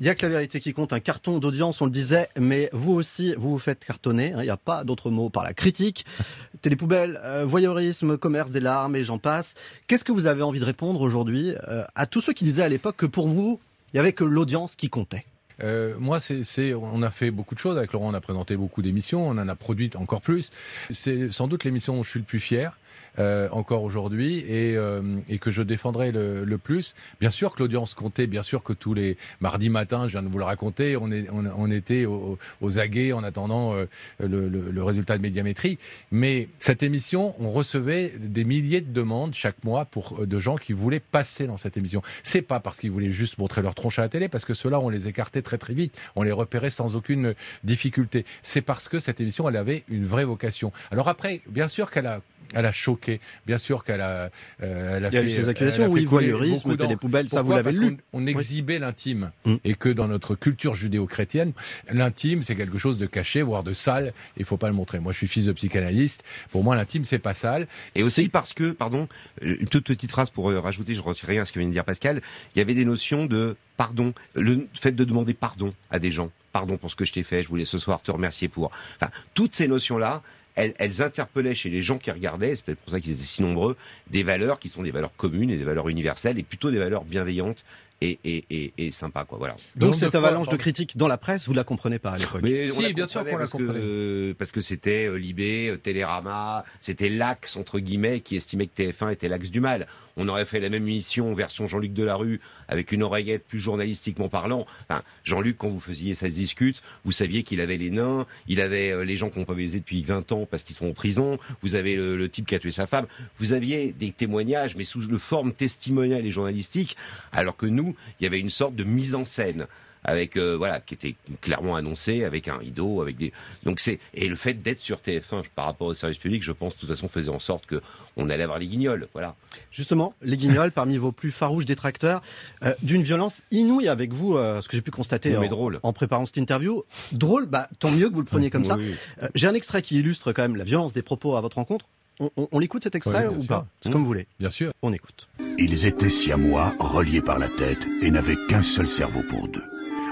Il 0.00 0.04
y 0.04 0.08
a 0.08 0.16
que 0.16 0.26
la 0.26 0.32
vérité 0.32 0.58
qui 0.58 0.72
compte, 0.72 0.83
un 0.92 1.00
carton 1.00 1.38
d'audience, 1.38 1.80
on 1.80 1.86
le 1.86 1.90
disait, 1.90 2.28
mais 2.38 2.68
vous 2.72 2.92
aussi, 2.92 3.34
vous 3.36 3.50
vous 3.50 3.58
faites 3.58 3.84
cartonner. 3.84 4.32
hein, 4.32 4.38
Il 4.40 4.44
n'y 4.44 4.50
a 4.50 4.56
pas 4.56 4.84
d'autre 4.84 5.10
mot 5.10 5.30
par 5.30 5.42
la 5.42 5.54
critique. 5.54 6.04
Télépoubelle, 6.62 7.20
euh, 7.24 7.44
voyeurisme, 7.46 8.16
commerce 8.16 8.50
des 8.50 8.60
larmes 8.60 8.96
et 8.96 9.04
j'en 9.04 9.18
passe. 9.18 9.54
Qu'est-ce 9.86 10.04
que 10.04 10.12
vous 10.12 10.26
avez 10.26 10.42
envie 10.42 10.60
de 10.60 10.64
répondre 10.64 11.00
aujourd'hui 11.00 11.54
euh, 11.68 11.84
à 11.94 12.06
tous 12.06 12.20
ceux 12.20 12.32
qui 12.32 12.44
disaient 12.44 12.62
à 12.62 12.68
l'époque 12.68 12.96
que 12.96 13.06
pour 13.06 13.28
vous, 13.28 13.60
il 13.92 13.96
y 13.96 14.00
avait 14.00 14.12
que 14.12 14.24
l'audience 14.24 14.76
qui 14.76 14.88
comptait? 14.88 15.24
Euh, 15.62 15.94
moi, 15.98 16.18
c'est, 16.20 16.74
on 16.74 17.02
a 17.02 17.10
fait 17.10 17.30
beaucoup 17.30 17.54
de 17.54 17.60
choses 17.60 17.76
avec 17.76 17.92
Laurent. 17.92 18.10
On 18.10 18.14
a 18.14 18.20
présenté 18.20 18.56
beaucoup 18.56 18.82
d'émissions, 18.82 19.26
on 19.26 19.38
en 19.38 19.48
a 19.48 19.54
produit 19.54 19.90
encore 19.94 20.20
plus. 20.20 20.50
C'est 20.90 21.32
sans 21.32 21.46
doute 21.46 21.64
l'émission 21.64 21.94
dont 21.96 22.02
je 22.02 22.10
suis 22.10 22.20
le 22.20 22.24
plus 22.26 22.40
fier. 22.40 22.76
Euh, 23.20 23.48
encore 23.52 23.84
aujourd'hui 23.84 24.38
et, 24.38 24.76
euh, 24.76 25.18
et 25.28 25.38
que 25.38 25.52
je 25.52 25.62
défendrai 25.62 26.10
le, 26.10 26.58
plus. 26.58 26.94
Bien 27.20 27.30
sûr 27.30 27.54
que 27.54 27.62
l'audience 27.62 27.94
comptait, 27.94 28.26
bien 28.26 28.42
sûr 28.42 28.62
que 28.62 28.72
tous 28.72 28.92
les 28.92 29.16
mardis 29.40 29.68
matins, 29.68 30.06
je 30.06 30.12
viens 30.12 30.22
de 30.22 30.28
vous 30.28 30.38
le 30.38 30.44
raconter, 30.44 30.96
on, 30.96 31.70
était 31.70 32.06
aux, 32.06 32.78
aguets 32.78 33.12
en 33.12 33.22
attendant 33.22 33.74
euh, 33.74 33.86
le, 34.20 34.82
résultat 34.82 35.16
de 35.16 35.22
médiamétrie. 35.22 35.78
Mais 36.10 36.48
cette 36.58 36.82
émission, 36.82 37.34
on 37.38 37.50
recevait 37.50 38.14
des 38.18 38.44
milliers 38.44 38.80
de 38.80 38.92
demandes 38.92 39.34
chaque 39.34 39.62
mois 39.62 39.84
pour 39.84 40.26
de 40.26 40.38
gens 40.38 40.56
qui 40.56 40.72
voulaient 40.72 41.00
passer 41.00 41.46
dans 41.46 41.56
cette 41.56 41.76
émission. 41.76 42.02
C'est 42.22 42.42
pas 42.42 42.58
parce 42.60 42.80
qu'ils 42.80 42.90
voulaient 42.90 43.12
juste 43.12 43.38
montrer 43.38 43.62
leur 43.62 43.74
tronche 43.74 43.98
à 44.00 44.02
la 44.02 44.08
télé, 44.08 44.28
parce 44.28 44.44
que 44.44 44.54
ceux-là, 44.54 44.80
on 44.80 44.88
les 44.88 45.06
écartait 45.06 45.42
très 45.42 45.58
très 45.58 45.74
vite, 45.74 45.96
on 46.16 46.22
les 46.22 46.32
repérait 46.32 46.70
sans 46.70 46.96
aucune 46.96 47.34
difficulté. 47.62 48.24
C'est 48.42 48.62
parce 48.62 48.88
que 48.88 48.98
cette 48.98 49.20
émission, 49.20 49.48
elle 49.48 49.56
avait 49.56 49.84
une 49.88 50.06
vraie 50.06 50.24
vocation. 50.24 50.72
Alors 50.90 51.08
après, 51.08 51.42
bien 51.46 51.68
sûr 51.68 51.90
qu'elle 51.90 52.06
a 52.06 52.20
elle 52.54 52.66
a 52.66 52.72
choqué. 52.84 53.20
Bien 53.46 53.58
sûr 53.58 53.84
qu'elle 53.84 54.00
a, 54.00 54.30
euh, 54.62 54.96
elle 54.96 55.04
a 55.04 55.08
Il 55.08 55.14
y 55.14 55.16
a 55.16 55.20
fait, 55.22 55.26
eu 55.26 55.30
ces 55.32 55.40
elle 55.42 55.48
accusations, 55.50 55.86
oui, 55.88 56.04
voyeurisme, 56.04 56.76
télépoubelle, 56.76 57.28
ça, 57.28 57.42
vous 57.42 57.52
l'avez 57.52 57.72
lu. 57.72 57.96
qu'on- 58.12 58.20
On, 58.22 58.26
exhibait 58.26 58.78
l'intime. 58.78 59.30
Mm. 59.44 59.54
Et 59.64 59.74
que 59.74 59.88
dans 59.88 60.08
notre 60.08 60.34
culture 60.34 60.74
judéo-chrétienne, 60.74 61.52
l'intime, 61.90 62.42
c'est 62.42 62.56
quelque 62.56 62.78
chose 62.78 62.98
de 62.98 63.06
caché, 63.06 63.42
voire 63.42 63.62
de 63.62 63.72
sale. 63.72 64.12
Il 64.36 64.44
faut 64.44 64.56
pas 64.56 64.68
le 64.68 64.74
montrer. 64.74 64.98
Moi, 64.98 65.12
je 65.12 65.18
suis 65.18 65.26
fils 65.26 65.46
de 65.46 65.52
psychanalyste. 65.52 66.22
Pour 66.50 66.62
moi, 66.64 66.76
l'intime, 66.76 67.04
c'est 67.04 67.18
pas 67.18 67.34
sale. 67.34 67.66
Et 67.94 68.02
aussi 68.02 68.28
parce 68.28 68.52
que, 68.52 68.70
pardon, 68.70 69.08
euh, 69.42 69.56
une 69.60 69.68
toute 69.68 69.86
petite 69.86 70.10
phrase 70.10 70.30
pour 70.30 70.50
euh, 70.50 70.60
rajouter, 70.60 70.94
je 70.94 71.00
retire 71.00 71.28
rien 71.28 71.42
à 71.42 71.44
ce 71.44 71.52
que 71.52 71.58
vient 71.58 71.68
de 71.68 71.72
dire 71.72 71.84
Pascal, 71.84 72.20
il 72.54 72.58
y 72.58 72.62
avait 72.62 72.74
des 72.74 72.84
notions 72.84 73.26
de 73.26 73.56
pardon, 73.76 74.14
le 74.34 74.68
fait 74.74 74.92
de 74.92 75.04
demander 75.04 75.34
pardon 75.34 75.74
à 75.90 75.98
des 75.98 76.12
gens, 76.12 76.30
pardon 76.52 76.76
pour 76.76 76.90
ce 76.90 76.96
que 76.96 77.04
je 77.04 77.12
t'ai 77.12 77.22
fait, 77.24 77.42
je 77.42 77.48
voulais 77.48 77.64
ce 77.64 77.78
soir 77.78 78.00
te 78.02 78.10
remercier 78.10 78.48
pour. 78.48 78.70
Enfin, 79.00 79.10
toutes 79.34 79.54
ces 79.54 79.66
notions-là, 79.68 80.22
elles, 80.54 81.02
interpellaient 81.02 81.54
chez 81.54 81.70
les 81.70 81.82
gens 81.82 81.98
qui 81.98 82.10
regardaient, 82.10 82.54
c'est 82.54 82.64
peut-être 82.64 82.80
pour 82.80 82.92
ça 82.92 83.00
qu'ils 83.00 83.12
étaient 83.12 83.22
si 83.22 83.42
nombreux, 83.42 83.76
des 84.08 84.22
valeurs 84.22 84.58
qui 84.58 84.68
sont 84.68 84.82
des 84.82 84.90
valeurs 84.90 85.14
communes 85.16 85.50
et 85.50 85.56
des 85.56 85.64
valeurs 85.64 85.88
universelles 85.88 86.38
et 86.38 86.42
plutôt 86.42 86.70
des 86.70 86.78
valeurs 86.78 87.04
bienveillantes 87.04 87.64
et, 88.10 88.18
et, 88.24 88.44
et, 88.50 88.72
et 88.78 88.90
sympas, 88.90 89.24
quoi. 89.24 89.38
Voilà. 89.38 89.56
Donc 89.76 89.94
cette 89.94 90.14
avalanche 90.14 90.48
de 90.48 90.56
critiques 90.56 90.96
dans 90.96 91.08
la 91.08 91.16
presse, 91.18 91.46
vous 91.46 91.54
la 91.54 91.64
comprenez 91.64 91.98
pas 91.98 92.10
à 92.10 92.16
l'époque 92.18 92.42
Si, 92.46 92.92
bien 92.92 93.06
sûr 93.06 93.24
qu'on 93.24 93.30
la 93.32 93.38
parce 93.38 93.52
que, 93.52 93.56
comprenait. 93.58 93.80
euh, 93.82 94.34
parce 94.38 94.50
que 94.52 94.60
c'était 94.60 95.06
euh, 95.08 95.16
Libé, 95.16 95.70
euh, 95.70 95.76
Télérama, 95.76 96.64
c'était 96.80 97.08
l'axe 97.08 97.56
entre 97.56 97.78
guillemets 97.78 98.20
qui 98.20 98.36
estimait 98.36 98.66
que 98.66 98.82
TF1 98.82 99.12
était 99.12 99.28
l'axe 99.28 99.50
du 99.50 99.60
mal. 99.60 99.86
On 100.16 100.28
aurait 100.28 100.44
fait 100.44 100.60
la 100.60 100.68
même 100.68 100.84
émission 100.84 101.34
version 101.34 101.66
Jean-Luc 101.66 101.92
Delarue 101.92 102.40
avec 102.68 102.92
une 102.92 103.02
oreillette 103.02 103.44
plus 103.48 103.58
journalistiquement 103.58 104.28
parlant. 104.28 104.64
Enfin, 104.88 105.02
Jean-Luc, 105.24 105.56
quand 105.58 105.68
vous 105.68 105.80
faisiez 105.80 106.14
ça 106.14 106.30
se 106.30 106.36
discute, 106.36 106.82
vous 107.04 107.10
saviez 107.10 107.42
qu'il 107.42 107.60
avait 107.60 107.76
les 107.76 107.90
nains, 107.90 108.24
il 108.46 108.60
avait 108.60 109.04
les 109.04 109.16
gens 109.16 109.28
qu'on 109.28 109.44
peut 109.44 109.56
baiser 109.56 109.80
depuis 109.80 110.04
20 110.04 110.30
ans 110.30 110.46
parce 110.48 110.62
qu'ils 110.62 110.76
sont 110.76 110.86
en 110.86 110.92
prison, 110.92 111.38
vous 111.62 111.74
avez 111.74 111.96
le, 111.96 112.16
le 112.16 112.28
type 112.28 112.46
qui 112.46 112.54
a 112.54 112.60
tué 112.60 112.70
sa 112.70 112.86
femme, 112.86 113.06
vous 113.40 113.54
aviez 113.54 113.92
des 113.92 114.12
témoignages 114.12 114.76
mais 114.76 114.84
sous 114.84 115.00
le 115.00 115.18
forme 115.18 115.52
testimoniale 115.52 116.24
et 116.24 116.30
journalistique, 116.30 116.96
alors 117.32 117.56
que 117.56 117.66
nous, 117.66 117.93
il 118.20 118.24
y 118.24 118.26
avait 118.26 118.40
une 118.40 118.50
sorte 118.50 118.74
de 118.74 118.84
mise 118.84 119.14
en 119.14 119.24
scène 119.24 119.66
avec 120.04 120.36
euh, 120.36 120.54
voilà 120.56 120.80
qui 120.80 120.94
était 120.94 121.14
clairement 121.40 121.76
annoncé 121.76 122.24
avec 122.24 122.46
un 122.48 122.58
rideau 122.58 123.00
avec 123.00 123.16
des 123.16 123.32
donc 123.64 123.80
c'est 123.80 123.98
et 124.12 124.28
le 124.28 124.36
fait 124.36 124.54
d'être 124.54 124.80
sur 124.82 124.98
TF1 124.98 125.44
par 125.54 125.64
rapport 125.64 125.86
au 125.86 125.94
service 125.94 126.18
public 126.18 126.42
je 126.42 126.52
pense 126.52 126.74
de 126.74 126.80
toute 126.80 126.90
façon 126.90 127.08
faisait 127.08 127.30
en 127.30 127.38
sorte 127.38 127.64
que 127.66 127.80
on 128.16 128.28
allait 128.28 128.44
avoir 128.44 128.58
les 128.58 128.66
guignols 128.66 129.08
voilà 129.12 129.34
Justement, 129.70 130.14
les 130.22 130.36
guignols, 130.36 130.70
parmi 130.72 130.98
vos 130.98 131.10
plus 131.10 131.32
farouches 131.32 131.64
détracteurs, 131.64 132.22
euh, 132.64 132.74
d'une 132.82 133.02
violence 133.02 133.42
inouïe 133.50 133.88
avec 133.88 134.12
vous, 134.12 134.36
euh, 134.36 134.60
ce 134.60 134.68
que 134.68 134.76
j'ai 134.76 134.82
pu 134.82 134.92
constater 134.92 135.36
en, 135.36 135.40
mais 135.40 135.48
drôle. 135.48 135.80
en 135.82 135.92
préparant 135.92 136.26
cette 136.26 136.38
interview. 136.38 136.84
Drôle, 137.10 137.46
bah 137.46 137.66
tant 137.80 137.90
mieux 137.90 138.08
que 138.08 138.14
vous 138.14 138.20
le 138.20 138.26
preniez 138.26 138.50
comme 138.50 138.64
ça. 138.64 138.76
Oui. 138.76 138.94
J'ai 139.34 139.48
un 139.48 139.54
extrait 139.54 139.82
qui 139.82 139.98
illustre 139.98 140.32
quand 140.32 140.42
même 140.42 140.54
la 140.56 140.64
violence 140.64 140.92
des 140.92 141.02
propos 141.02 141.36
à 141.36 141.40
votre 141.40 141.56
rencontre. 141.56 141.86
On, 142.20 142.30
on- 142.36 142.48
on 142.52 142.58
l'écoute 142.58 142.84
cet 142.84 142.94
extrait 142.94 143.26
ou 143.26 143.40
sûr. 143.40 143.48
pas? 143.48 143.66
C'est 143.80 143.88
Mmh. 143.88 143.92
comme 143.92 144.02
vous 144.02 144.06
voulez. 144.08 144.26
Bien 144.38 144.50
sûr. 144.50 144.72
On 144.82 144.92
écoute. 144.92 145.28
Ils 145.58 145.86
étaient 145.86 146.10
siamois, 146.10 146.74
reliés 146.78 147.22
par 147.22 147.38
la 147.38 147.48
tête, 147.48 147.86
et 148.02 148.10
n'avaient 148.10 148.36
qu'un 148.48 148.62
seul 148.62 148.88
cerveau 148.88 149.22
pour 149.28 149.48
deux. 149.48 149.64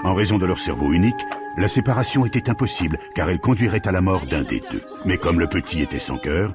En 0.03 0.13
raison 0.13 0.37
de 0.37 0.45
leur 0.45 0.59
cerveau 0.59 0.91
unique, 0.91 1.15
la 1.57 1.67
séparation 1.67 2.25
était 2.25 2.49
impossible, 2.49 2.97
car 3.15 3.29
elle 3.29 3.39
conduirait 3.39 3.87
à 3.87 3.91
la 3.91 4.01
mort 4.01 4.25
d'un 4.25 4.43
des 4.43 4.59
deux. 4.71 4.81
Mais 5.05 5.17
comme 5.17 5.39
le 5.39 5.47
petit 5.47 5.81
était 5.81 5.99
sans 5.99 6.17
cœur, 6.17 6.53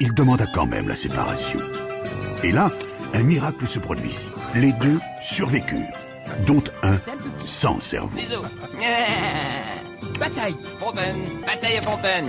il 0.00 0.12
demanda 0.12 0.44
quand 0.54 0.66
même 0.66 0.88
la 0.88 0.96
séparation. 0.96 1.60
Et 2.42 2.52
là, 2.52 2.70
un 3.14 3.22
miracle 3.22 3.68
se 3.68 3.78
produisit. 3.78 4.26
Les 4.54 4.72
deux 4.74 4.98
survécurent, 5.22 5.96
dont 6.46 6.62
un 6.82 6.96
sans 7.46 7.80
cerveau. 7.80 8.18
Bataille 10.18 10.54
Fontaine 10.78 11.16
Bataille 11.46 11.78
à 11.78 11.82
Fontaine 11.82 12.26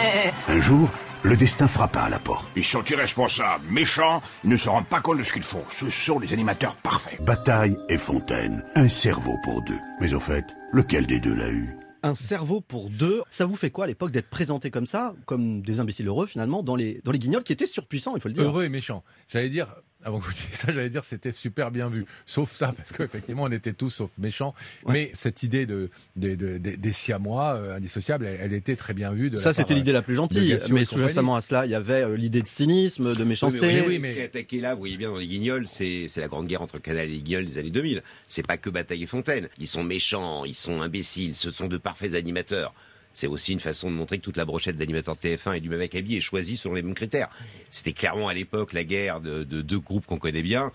Un 0.48 0.60
jour, 0.60 0.88
le 1.24 1.36
destin 1.36 1.66
frappa 1.66 2.02
à 2.02 2.10
la 2.10 2.18
porte. 2.18 2.46
Ils 2.54 2.64
sont 2.64 2.84
irresponsables, 2.84 3.64
méchants, 3.70 4.22
ils 4.44 4.50
ne 4.50 4.56
se 4.56 4.68
rendent 4.68 4.86
pas 4.86 5.00
compte 5.00 5.18
de 5.18 5.22
ce 5.22 5.32
qu'ils 5.32 5.42
font. 5.42 5.64
Ce 5.70 5.88
sont 5.88 6.20
des 6.20 6.32
animateurs 6.34 6.76
parfaits. 6.76 7.20
Bataille 7.24 7.76
et 7.88 7.96
Fontaine, 7.96 8.62
un 8.74 8.90
cerveau 8.90 9.34
pour 9.42 9.62
deux. 9.62 9.78
Mais 10.00 10.12
au 10.12 10.20
fait, 10.20 10.44
lequel 10.72 11.06
des 11.06 11.18
deux 11.18 11.34
l'a 11.34 11.50
eu? 11.50 11.70
Un 12.02 12.14
cerveau 12.14 12.60
pour 12.60 12.90
deux, 12.90 13.22
ça 13.30 13.46
vous 13.46 13.56
fait 13.56 13.70
quoi 13.70 13.84
à 13.84 13.86
l'époque 13.86 14.10
d'être 14.10 14.28
présenté 14.28 14.70
comme 14.70 14.84
ça, 14.84 15.14
comme 15.24 15.62
des 15.62 15.80
imbéciles 15.80 16.06
heureux 16.06 16.26
finalement, 16.26 16.62
dans 16.62 16.76
les, 16.76 17.00
dans 17.02 17.12
les 17.12 17.18
guignols 17.18 17.42
qui 17.42 17.54
étaient 17.54 17.66
surpuissants, 17.66 18.14
il 18.14 18.20
faut 18.20 18.28
le 18.28 18.34
dire? 18.34 18.44
Heureux 18.44 18.64
et 18.64 18.68
méchants. 18.68 19.02
J'allais 19.28 19.48
dire, 19.48 19.74
avant 20.04 20.18
que 20.20 20.24
vous 20.26 20.32
disiez 20.32 20.54
ça, 20.54 20.72
j'allais 20.72 20.90
dire 20.90 21.04
c'était 21.04 21.32
super 21.32 21.70
bien 21.70 21.88
vu. 21.88 22.04
Sauf 22.26 22.52
ça, 22.52 22.72
parce 22.76 22.92
qu'effectivement, 22.92 23.44
on 23.44 23.50
était 23.52 23.72
tous 23.72 23.90
sauf 23.90 24.10
méchants. 24.18 24.54
Mais 24.86 25.10
cette 25.14 25.42
idée 25.42 25.66
de, 25.66 25.90
de- 26.16 26.34
de- 26.34 26.58
de- 26.58 26.76
des 26.76 26.92
siamois 26.92 27.54
euh, 27.54 27.76
indissociables, 27.76 28.26
elle, 28.26 28.38
elle 28.40 28.52
était 28.52 28.76
très 28.76 28.94
bien 28.94 29.12
vue. 29.12 29.30
De 29.30 29.36
Ça, 29.36 29.52
c'était 29.52 29.74
l'idée 29.74 29.92
la 29.92 30.02
plus 30.02 30.12
de 30.12 30.16
gentille, 30.18 30.58
mais 30.70 30.84
sous-jacemment 30.84 31.36
à 31.36 31.40
cela, 31.40 31.66
il 31.66 31.70
y 31.72 31.74
avait 31.74 32.02
euh, 32.04 32.16
l'idée 32.16 32.42
de 32.42 32.46
cynisme, 32.46 33.14
de 33.14 33.24
méchanceté. 33.24 33.82
Oui, 33.86 33.98
mais, 33.98 34.08
ce 34.08 34.12
qui 34.14 34.18
est 34.20 34.24
attaqué 34.24 34.60
là, 34.60 34.74
vous 34.74 34.80
voyez 34.80 34.96
bien 34.96 35.10
dans 35.10 35.16
les 35.18 35.26
Guignols, 35.26 35.66
c'est 35.68 36.06
c'est 36.08 36.20
la 36.20 36.28
grande 36.28 36.46
guerre 36.46 36.62
entre 36.62 36.78
Canal 36.78 37.06
et 37.06 37.12
les 37.12 37.18
Guignols 37.20 37.46
des 37.46 37.58
années 37.58 37.70
2000. 37.70 38.02
C'est 38.28 38.46
pas 38.46 38.56
que 38.56 38.70
Bataille 38.70 39.02
et 39.02 39.06
Fontaine. 39.06 39.48
Ils 39.58 39.66
sont 39.68 39.82
méchants, 39.84 40.44
ils 40.44 40.54
sont 40.54 40.82
imbéciles, 40.82 41.34
ce 41.34 41.50
sont 41.50 41.66
de 41.66 41.76
parfaits 41.78 42.14
animateurs. 42.14 42.74
C'est 43.14 43.26
aussi 43.28 43.52
une 43.52 43.60
façon 43.60 43.90
de 43.90 43.94
montrer 43.96 44.18
que 44.18 44.22
toute 44.24 44.36
la 44.36 44.44
brochette 44.44 44.76
d'animateurs 44.76 45.16
de 45.16 45.20
TF1 45.28 45.56
et 45.56 45.60
du 45.60 45.68
même 45.70 45.80
acabit 45.80 46.16
est 46.16 46.20
choisie 46.20 46.56
selon 46.56 46.74
les 46.74 46.82
mêmes 46.82 46.94
critères. 46.94 47.28
C'était 47.70 47.92
clairement 47.92 48.28
à 48.28 48.34
l'époque 48.34 48.72
la 48.72 48.84
guerre 48.84 49.20
de, 49.20 49.44
de 49.44 49.62
deux 49.62 49.78
groupes 49.78 50.04
qu'on 50.04 50.18
connaît 50.18 50.42
bien. 50.42 50.72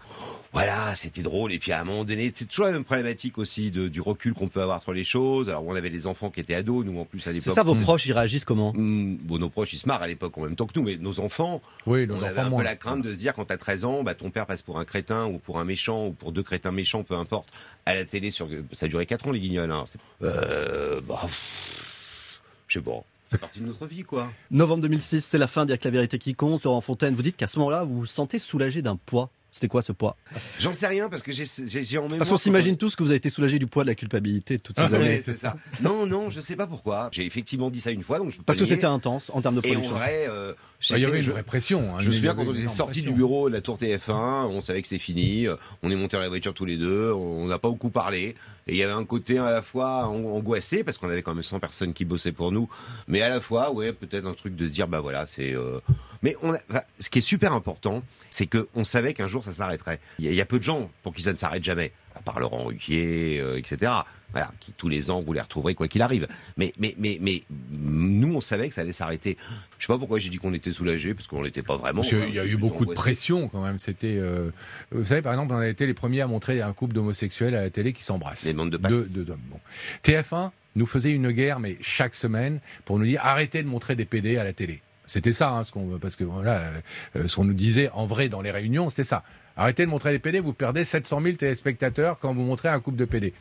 Voilà, 0.52 0.96
c'était 0.96 1.22
drôle. 1.22 1.52
Et 1.54 1.60
puis 1.60 1.72
à 1.74 1.82
un 1.82 1.84
moment 1.84 2.06
donné, 2.06 2.32
c'est 2.34 2.46
toujours 2.46 2.66
la 2.66 2.72
même 2.72 2.84
problématique 2.86 3.38
aussi 3.38 3.70
de, 3.72 3.88
du 3.88 4.02
recul 4.02 4.34
qu'on 4.34 4.48
peut 4.48 4.62
avoir 4.62 4.82
sur 4.82 4.94
les 4.94 5.04
choses. 5.04 5.48
Alors 5.50 5.66
on 5.66 5.76
avait 5.76 5.90
des 5.90 6.08
enfants 6.08 6.30
qui 6.32 6.40
étaient 6.40 6.56
ados, 6.56 6.86
nous 6.86 6.98
en 7.00 7.06
plus 7.06 7.28
à 7.28 7.32
l'époque. 7.32 7.50
C'est 7.54 7.60
ça, 7.60 7.64
vos 7.64 7.76
proches, 7.76 8.06
ils 8.06 8.14
réagissent 8.14 8.46
comment? 8.46 8.74
Hmm, 8.74 9.18
Bon, 9.22 9.38
nos 9.38 9.50
proches, 9.50 9.74
ils 9.74 9.78
se 9.78 9.88
marrent 9.88 10.02
à 10.02 10.08
l'époque 10.08 10.38
en 10.38 10.42
même 10.44 10.56
temps 10.56 10.66
que 10.66 10.80
nous, 10.80 10.86
mais 10.86 10.96
nos 10.96 11.20
enfants, 11.20 11.62
Oui, 11.86 12.08
nos 12.08 12.16
on 12.16 12.24
avait 12.24 12.32
enfants 12.40 12.42
un 12.48 12.50
moins. 12.50 12.60
peu 12.60 12.64
la 12.66 12.76
crainte 12.76 13.02
de 13.04 13.14
se 13.14 13.20
dire 13.20 13.34
quand 13.34 13.46
t'as 13.46 13.58
13 13.58 13.84
ans, 13.84 14.04
bah, 14.04 14.16
ton 14.16 14.32
père 14.32 14.46
passe 14.46 14.62
pour 14.62 14.80
un 14.80 14.86
crétin 14.86 15.28
ou 15.28 15.40
pour 15.40 15.60
un 15.60 15.66
méchant 15.66 16.08
ou 16.08 16.12
pour 16.14 16.32
deux 16.32 16.44
crétins 16.44 16.72
méchants, 16.72 17.04
peu 17.04 17.16
importe, 17.16 17.50
à 17.86 17.94
la 17.94 18.06
télé 18.06 18.32
sur 18.32 18.48
ça 18.74 18.86
a 18.86 18.90
duré 18.90 19.06
4 19.06 19.28
ans 19.28 19.32
les 19.32 19.40
guignols. 19.42 19.72
Hein. 19.72 19.86
Euh, 20.24 21.02
bah, 21.02 21.20
pff, 21.24 21.89
je 22.70 22.80
sais 22.80 22.86
pas, 22.86 23.04
c'est 23.30 23.40
partie 23.40 23.60
de 23.60 23.66
notre 23.66 23.86
vie 23.88 24.04
quoi. 24.04 24.32
Novembre 24.52 24.84
2006, 24.84 25.26
c'est 25.26 25.38
la 25.38 25.48
fin 25.48 25.68
a 25.68 25.78
que 25.78 25.84
la 25.84 25.92
vérité 25.92 26.18
qui 26.18 26.36
compte. 26.36 26.64
Laurent 26.64 26.82
Fontaine, 26.82 27.16
vous 27.16 27.24
dites 27.24 27.36
qu'à 27.36 27.48
ce 27.48 27.60
moment-là, 27.60 27.84
vous 27.84 28.00
vous 28.00 28.06
sentez 28.06 28.40
soulagé 28.40 28.82
d'un 28.82 28.96
poids. 28.96 29.30
C'était 29.52 29.68
quoi 29.68 29.82
ce 29.82 29.92
poids? 29.92 30.16
J'en 30.60 30.74
sais 30.74 30.86
rien 30.88 31.10
parce 31.10 31.24
que 31.24 31.32
j'ai 31.32 31.98
en 31.98 32.04
mémoire. 32.04 32.20
Parce 32.20 32.30
qu'on 32.30 32.38
s'imagine 32.38 32.78
tous 32.78 32.96
que 32.96 33.02
vous 33.04 33.10
avez 33.10 33.18
été 33.18 33.30
soulagé 33.32 33.58
du 33.58 33.66
poids 33.68 33.84
de 33.84 33.90
la 33.90 33.96
culpabilité 33.96 34.60
toutes 34.60 34.76
ces 34.78 34.84
Ouais, 34.84 34.96
années. 34.96 35.22
c'est 35.22 35.38
ça. 35.38 35.56
Non, 35.82 36.06
non, 36.06 36.30
je 36.30 36.40
sais 36.40 36.56
pas 36.56 36.68
pourquoi. 36.68 37.10
J'ai 37.12 37.26
effectivement 37.26 37.70
dit 37.72 37.82
ça 37.82 37.90
une 37.92 38.04
fois, 38.04 38.20
donc 38.20 38.30
je 38.32 38.38
peux 38.38 38.44
Parce 38.44 38.60
que 38.60 38.66
c'était 38.66 38.86
intense 38.86 39.32
en 39.34 39.42
termes 39.42 39.56
de 39.56 39.62
Et 39.66 39.72
en 39.72 39.74
production. 39.82 39.96
vrai, 39.96 40.28
euh, 40.30 40.54
Bah, 40.90 40.98
il 40.98 41.02
y 41.02 41.06
avait 41.06 41.20
une 41.20 41.32
vraie 41.32 41.44
pression. 41.44 41.96
hein, 41.96 42.00
Je 42.00 42.08
me 42.10 42.14
souviens 42.14 42.36
quand 42.36 42.46
on 42.46 42.54
énorme 42.54 42.70
sorti 42.70 43.02
du 43.02 43.12
bureau 43.12 43.50
de 43.50 43.56
la 43.56 43.62
tour 43.62 43.78
TF1, 43.80 44.46
on 44.48 44.62
savait 44.62 44.82
que 44.84 44.88
c'était 44.88 45.02
fini, 45.04 45.48
euh, 45.48 45.56
on 45.82 45.90
est 45.90 45.96
monté 45.96 46.16
dans 46.16 46.22
la 46.22 46.30
voiture 46.30 46.54
tous 46.54 46.66
les 46.66 46.78
deux, 46.78 47.12
on 47.12 47.48
n'a 47.48 47.58
pas 47.58 47.70
beaucoup 47.70 47.90
parlé, 47.90 48.36
et 48.68 48.74
il 48.74 48.76
y 48.76 48.84
avait 48.84 48.94
un 48.94 49.04
côté 49.06 49.40
à 49.40 49.50
la 49.50 49.62
fois 49.64 50.06
an- 50.08 50.24
angoissé, 50.36 50.84
parce 50.84 50.98
qu'on 51.00 51.10
avait 51.10 51.24
quand 51.24 51.34
même 51.34 51.44
100 51.44 51.60
personnes 51.60 51.94
qui 51.94 52.06
bossaient 52.06 52.32
pour 52.32 52.52
nous, 52.52 52.70
mais 53.08 53.22
à 53.24 53.30
la 53.30 53.42
fois, 53.42 53.72
ouais, 53.72 53.94
peut-être 53.94 54.28
un 54.28 54.34
truc 54.36 54.56
de 54.56 54.68
se 54.68 54.72
dire, 54.74 54.88
bah 54.88 55.00
voilà, 55.00 55.26
c'est... 55.26 55.54
euh, 55.56 55.80
Mais 56.22 56.36
on 56.44 56.54
a... 56.54 56.60
enfin, 56.70 56.82
ce 57.00 57.10
qui 57.10 57.18
est 57.20 57.24
super 57.24 57.54
important, 57.54 58.04
c'est 58.32 58.46
qu'on 58.48 58.84
savait 58.84 59.16
qu'un 59.16 59.26
jour 59.26 59.39
ça 59.42 59.54
s'arrêterait. 59.54 60.00
Il 60.20 60.26
y, 60.26 60.28
a- 60.28 60.32
il 60.32 60.36
y 60.38 60.42
a 60.42 60.46
peu 60.46 60.58
de 60.60 60.64
gens 60.64 60.90
pour 61.04 61.14
qui 61.14 61.22
ça 61.24 61.32
ne 61.32 61.38
s'arrête 61.38 61.64
jamais, 61.64 61.92
à 62.16 62.22
part 62.22 62.40
Laurent 62.40 62.66
Ruquier, 62.66 63.40
euh, 63.40 63.58
etc., 63.58 63.92
voilà, 64.32 64.52
qui 64.60 64.74
tous 64.74 64.90
les 64.90 65.10
ans 65.10 65.22
vous 65.22 65.34
les 65.34 65.42
retrouverez 65.42 65.74
quoi 65.74 65.88
qu'il 65.88 66.04
arrive. 66.04 66.28
Mais, 66.56 66.72
mais, 66.78 66.94
mais, 67.00 67.18
mais 67.20 67.42
nous, 67.72 68.36
on 68.36 68.42
savait 68.42 68.68
que 68.70 68.76
ça 68.76 68.82
allait 68.82 68.92
s'arrêter. 68.92 69.38
Je 69.80 69.86
sais 69.88 69.92
pas 69.92 69.98
pourquoi 69.98 70.20
j'ai 70.20 70.30
dit 70.30 70.38
qu'on 70.38 70.54
était 70.54 70.72
soulagés, 70.72 71.16
parce 71.16 71.26
qu'on 71.26 71.42
l'était 71.42 71.64
pas 71.64 71.78
vraiment. 71.78 72.02
Parce 72.02 72.10
qu'il 72.10 72.20
quoi. 72.20 72.28
y 72.28 72.38
a 72.40 72.46
eu 72.46 72.56
beaucoup 72.58 72.86
de 72.86 72.94
pression 72.94 73.48
quand 73.48 73.64
même. 73.64 73.80
C'était, 73.80 74.18
euh, 74.20 74.52
vous 74.92 75.06
savez, 75.06 75.24
par 75.24 75.34
exemple, 75.34 75.54
on 75.54 75.58
a 75.58 75.68
été 75.68 75.88
les 75.88 75.96
premiers 75.96 76.22
à 76.22 76.28
montrer 76.28 76.62
un 76.62 76.74
couple 76.74 76.94
d'homosexuels 76.94 77.56
à 77.56 77.62
la 77.64 77.70
télé 77.72 77.92
qui 77.92 78.04
s'embrassent. 78.04 78.46
Les 78.46 78.54
bandes 78.54 78.70
de 78.70 78.78
Pax. 78.78 79.10
deux 79.12 79.32
hommes, 79.32 79.42
bon. 79.50 79.60
TF1 80.04 80.52
nous 80.76 80.86
faisait 80.86 81.12
une 81.12 81.32
guerre, 81.32 81.60
mais 81.60 81.78
chaque 81.82 82.14
semaine, 82.14 82.60
pour 82.86 83.00
nous 83.00 83.06
dire 83.06 83.22
arrêtez 83.26 83.64
de 83.64 83.68
montrer 83.68 83.96
des 83.96 84.06
PD 84.06 84.38
à 84.38 84.44
la 84.44 84.54
télé. 84.54 84.82
C'était 85.10 85.34
ça, 85.34 85.50
hein, 85.50 85.64
parce 86.00 86.16
que 86.16 86.24
euh, 86.24 86.82
ce 87.28 87.36
qu'on 87.36 87.44
nous 87.44 87.54
disait 87.54 87.90
en 87.94 88.06
vrai 88.06 88.30
dans 88.30 88.42
les 88.42 88.52
réunions, 88.52 88.92
c'était 88.92 89.04
ça. 89.04 89.24
Arrêtez 89.58 89.84
de 89.84 89.90
montrer 89.90 90.12
des 90.12 90.20
PD, 90.20 90.40
vous 90.40 90.54
perdez 90.54 90.84
700 90.84 91.22
000 91.22 91.36
téléspectateurs 91.36 92.20
quand 92.20 92.32
vous 92.36 92.44
montrez 92.44 92.70
un 92.70 92.80
couple 92.80 92.98
de 92.98 93.06
PD. 93.06 93.34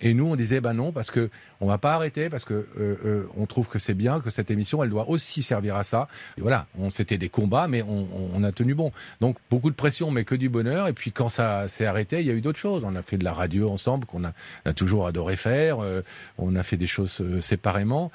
Et 0.00 0.14
nous, 0.14 0.26
on 0.26 0.36
disait, 0.36 0.60
bah 0.60 0.72
non, 0.72 0.92
parce 0.92 1.10
que 1.10 1.28
on 1.60 1.66
va 1.66 1.78
pas 1.78 1.94
arrêter, 1.94 2.30
parce 2.30 2.44
que 2.44 2.54
euh, 2.54 2.96
euh, 3.04 3.28
on 3.36 3.46
trouve 3.46 3.66
que 3.68 3.80
c'est 3.80 3.94
bien, 3.94 4.20
que 4.20 4.30
cette 4.30 4.52
émission, 4.52 4.84
elle 4.84 4.90
doit 4.90 5.10
aussi 5.10 5.42
servir 5.42 5.74
à 5.74 5.82
ça. 5.82 6.06
Et 6.38 6.42
voilà, 6.42 6.66
on 6.78 6.90
c'était 6.90 7.18
des 7.18 7.28
combats, 7.28 7.66
mais 7.66 7.82
on, 7.82 8.44
a 8.44 8.52
tenu 8.52 8.74
bon. 8.74 8.92
Donc 9.20 9.36
beaucoup 9.50 9.68
de 9.68 9.74
pression, 9.74 10.12
mais 10.12 10.24
que 10.24 10.36
du 10.36 10.48
bonheur. 10.48 10.86
Et 10.86 10.92
puis 10.92 11.10
quand 11.10 11.28
ça 11.28 11.66
s'est 11.66 11.86
arrêté, 11.86 12.20
il 12.20 12.26
y 12.26 12.30
a 12.30 12.34
eu 12.34 12.40
d'autres 12.40 12.58
choses. 12.60 12.84
On 12.86 12.94
a 12.94 13.02
fait 13.02 13.18
de 13.18 13.24
la 13.24 13.32
radio 13.32 13.68
ensemble, 13.68 14.06
qu'on 14.06 14.22
a, 14.24 14.72
toujours 14.74 15.08
adoré 15.08 15.36
faire. 15.36 15.78
On 16.38 16.54
a 16.54 16.62
fait 16.62 16.76
des 16.76 16.86
choses 16.86 17.22
séparément. 17.40 18.12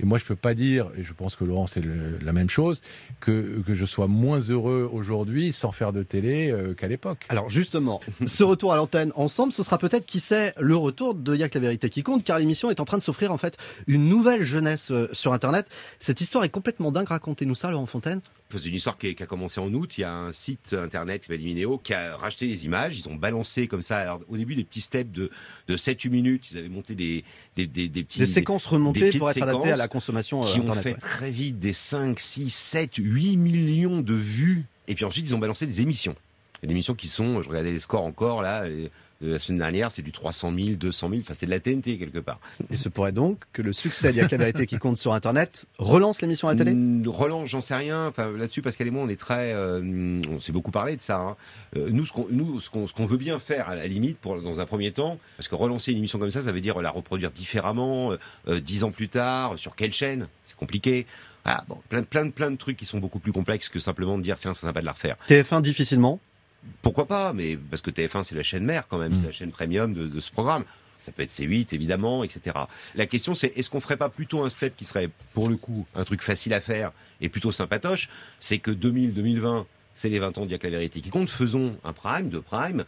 Et 0.00 0.04
moi, 0.04 0.18
je 0.18 0.24
peux 0.24 0.36
pas 0.36 0.54
dire, 0.54 0.90
et 0.96 1.02
je 1.02 1.12
pense 1.12 1.36
que 1.36 1.44
Laurent, 1.44 1.66
c'est 1.66 1.82
la 2.20 2.32
même 2.32 2.50
chose, 2.50 2.82
que, 3.20 3.62
que 3.66 3.74
je 3.74 3.84
sois 3.84 4.06
moins 4.06 4.40
heureux 4.40 4.88
aujourd'hui 4.92 5.52
sans 5.52 5.72
faire 5.72 5.92
de 5.92 6.02
télé 6.02 6.50
euh, 6.50 6.74
qu'à 6.74 6.88
l'époque. 6.88 7.24
Alors 7.28 7.48
justement, 7.48 8.00
ce 8.26 8.44
retour 8.44 8.72
à 8.72 8.76
l'antenne 8.76 9.12
ensemble, 9.16 9.52
ce 9.52 9.62
sera 9.62 9.78
peut-être, 9.78 10.06
qui 10.06 10.20
sait, 10.20 10.52
le 10.58 10.76
retour 10.76 11.14
de 11.14 11.34
Y'a 11.34 11.48
que 11.48 11.58
la 11.58 11.62
vérité 11.62 11.88
qui 11.88 12.02
compte, 12.02 12.24
car 12.24 12.38
l'émission 12.38 12.70
est 12.70 12.80
en 12.80 12.84
train 12.84 12.98
de 12.98 13.02
s'offrir 13.02 13.32
en 13.32 13.38
fait 13.38 13.56
une 13.86 14.08
nouvelle 14.08 14.44
jeunesse 14.44 14.90
euh, 14.90 15.08
sur 15.12 15.32
Internet. 15.32 15.66
Cette 16.00 16.20
histoire 16.20 16.44
est 16.44 16.50
complètement 16.50 16.92
dingue, 16.92 17.08
racontez-nous 17.08 17.54
ça, 17.54 17.70
Laurent 17.70 17.86
Fontaine. 17.86 18.20
C'est 18.50 18.66
une 18.66 18.74
histoire 18.74 18.96
qui, 18.96 19.14
qui 19.14 19.22
a 19.22 19.26
commencé 19.26 19.60
en 19.60 19.72
août. 19.72 19.98
Il 19.98 20.02
y 20.02 20.04
a 20.04 20.12
un 20.12 20.32
site 20.32 20.74
internet 20.74 21.22
qui 21.22 21.26
s'appelle 21.26 21.44
Minéo 21.44 21.78
qui 21.78 21.94
a 21.94 22.16
racheté 22.16 22.46
les 22.46 22.64
images. 22.64 22.98
Ils 22.98 23.08
ont 23.08 23.16
balancé 23.16 23.66
comme 23.66 23.82
ça. 23.82 23.98
Alors, 23.98 24.20
au 24.28 24.36
début, 24.36 24.54
des 24.54 24.62
petits 24.62 24.80
steps 24.80 25.10
de, 25.10 25.30
de 25.66 25.76
7-8 25.76 26.10
minutes. 26.10 26.50
Ils 26.52 26.58
avaient 26.58 26.68
monté 26.68 26.94
des, 26.94 27.24
des, 27.56 27.66
des, 27.66 27.88
des 27.88 28.04
petits. 28.04 28.20
Des 28.20 28.26
séquences 28.26 28.66
remontées 28.66 29.10
pour 29.18 29.30
être 29.30 29.42
adaptées 29.42 29.72
à 29.72 29.76
séquences 29.76 29.85
la 29.86 29.88
consommation 29.88 30.42
euh, 30.42 30.46
Qui 30.52 30.58
ont 30.58 30.62
Internet. 30.62 30.82
fait 30.82 30.92
ouais. 30.94 30.98
très 31.00 31.30
vite 31.30 31.58
des 31.58 31.72
5, 31.72 32.18
6, 32.18 32.50
7, 32.52 32.90
8 32.96 33.36
millions 33.36 34.00
de 34.00 34.14
vues. 34.14 34.64
Et 34.88 34.94
puis 34.94 35.04
ensuite, 35.04 35.24
ils 35.26 35.34
ont 35.34 35.38
balancé 35.38 35.66
des 35.66 35.80
émissions. 35.80 36.14
Des 36.62 36.70
émissions 36.70 36.94
qui 36.94 37.06
sont, 37.08 37.42
je 37.42 37.48
regardais 37.48 37.70
les 37.70 37.78
scores 37.78 38.04
encore 38.04 38.42
là, 38.42 38.64
la 39.20 39.38
semaine 39.38 39.58
dernière, 39.58 39.90
c'est 39.92 40.02
du 40.02 40.12
300 40.12 40.52
000, 40.54 40.68
200 40.76 41.08
000. 41.08 41.20
Enfin, 41.22 41.34
c'est 41.36 41.46
de 41.46 41.50
la 41.50 41.58
TNT 41.60 41.96
quelque 41.98 42.18
part. 42.18 42.38
Il 42.70 42.76
se 42.78 42.88
pourrait 42.88 43.12
donc 43.12 43.44
que 43.52 43.62
le 43.62 43.72
succès 43.72 44.12
d'Y'a 44.12 44.26
que 44.28 44.32
la 44.36 44.38
vérité 44.38 44.66
qui 44.66 44.78
compte 44.78 44.98
sur 44.98 45.14
Internet 45.14 45.66
relance 45.78 46.20
l'émission 46.20 46.48
à 46.48 46.52
la 46.52 46.58
télé? 46.58 46.72
Mm, 46.74 47.08
Relance, 47.08 47.48
j'en 47.48 47.60
sais 47.60 47.74
rien. 47.74 48.06
Enfin, 48.08 48.30
là-dessus, 48.30 48.60
Pascal 48.62 48.86
et 48.88 48.90
moi, 48.90 49.02
on 49.02 49.08
est 49.08 49.18
très, 49.18 49.52
euh, 49.54 50.20
on 50.28 50.40
s'est 50.40 50.52
beaucoup 50.52 50.70
parlé 50.70 50.96
de 50.96 51.00
ça. 51.00 51.18
hein. 51.20 51.36
Euh, 51.76 51.88
nous, 51.90 52.04
ce 52.04 52.12
qu'on, 52.12 52.26
nous, 52.30 52.60
ce 52.60 52.68
qu'on, 52.68 52.86
ce 52.86 52.92
qu'on 52.92 53.06
veut 53.06 53.16
bien 53.16 53.38
faire, 53.38 53.68
à 53.70 53.74
la 53.76 53.86
limite, 53.86 54.18
pour 54.18 54.40
dans 54.42 54.60
un 54.60 54.66
premier 54.66 54.92
temps, 54.92 55.18
parce 55.38 55.48
que 55.48 55.54
relancer 55.54 55.92
une 55.92 55.98
émission 55.98 56.18
comme 56.18 56.30
ça, 56.30 56.42
ça 56.42 56.52
veut 56.52 56.60
dire 56.60 56.80
la 56.82 56.90
reproduire 56.90 57.30
différemment, 57.30 58.12
euh, 58.12 58.18
euh, 58.48 58.60
dix 58.60 58.84
ans 58.84 58.90
plus 58.90 59.08
tard, 59.08 59.58
sur 59.58 59.74
quelle 59.76 59.92
chaîne? 59.94 60.26
C'est 60.44 60.56
compliqué. 60.56 61.06
Ah, 61.46 61.64
bon, 61.68 61.78
plein, 61.88 62.00
de- 62.00 62.06
plein, 62.06 62.28
plein 62.30 62.50
de 62.50 62.56
trucs 62.56 62.76
qui 62.76 62.84
sont 62.86 62.98
beaucoup 62.98 63.18
plus 63.20 63.32
complexes 63.32 63.68
que 63.68 63.78
simplement 63.78 64.18
de 64.18 64.22
dire 64.22 64.36
tiens, 64.38 64.52
ça 64.52 64.62
sympa 64.66 64.80
de 64.80 64.86
la 64.86 64.92
refaire. 64.92 65.16
TF1 65.28 65.62
difficilement? 65.62 66.20
Pourquoi 66.82 67.06
pas 67.06 67.32
Mais 67.32 67.56
parce 67.56 67.82
que 67.82 67.90
TF1, 67.90 68.24
c'est 68.24 68.34
la 68.34 68.42
chaîne 68.42 68.64
mère 68.64 68.86
quand 68.88 68.98
même, 68.98 69.12
Mm. 69.12 69.20
c'est 69.20 69.26
la 69.26 69.32
chaîne 69.32 69.50
premium 69.50 69.92
de, 69.94 70.06
de 70.06 70.20
ce 70.20 70.30
programme. 70.30 70.64
Ça 70.98 71.12
peut 71.12 71.22
être 71.22 71.30
C8, 71.30 71.68
évidemment, 71.72 72.24
etc. 72.24 72.56
La 72.94 73.06
question, 73.06 73.34
c'est 73.34 73.52
est-ce 73.56 73.68
qu'on 73.70 73.80
ferait 73.80 73.98
pas 73.98 74.08
plutôt 74.08 74.42
un 74.44 74.48
step 74.48 74.74
qui 74.76 74.84
serait, 74.86 75.10
pour 75.34 75.48
le 75.48 75.56
coup, 75.56 75.86
un 75.94 76.04
truc 76.04 76.22
facile 76.22 76.54
à 76.54 76.60
faire 76.60 76.90
et 77.20 77.28
plutôt 77.28 77.52
sympatoche? 77.52 78.08
C'est 78.40 78.58
que 78.58 78.70
2000-2020, 78.70 79.66
c'est 79.94 80.08
les 80.08 80.18
20 80.18 80.38
ans 80.38 80.42
d'Il 80.42 80.52
y 80.52 80.54
a 80.54 80.58
que 80.58 80.66
la 80.66 80.78
vérité 80.78 81.00
qui 81.00 81.10
compte. 81.10 81.28
Faisons 81.30 81.76
un 81.84 81.92
prime, 81.92 82.30
de 82.30 82.38
prime, 82.38 82.84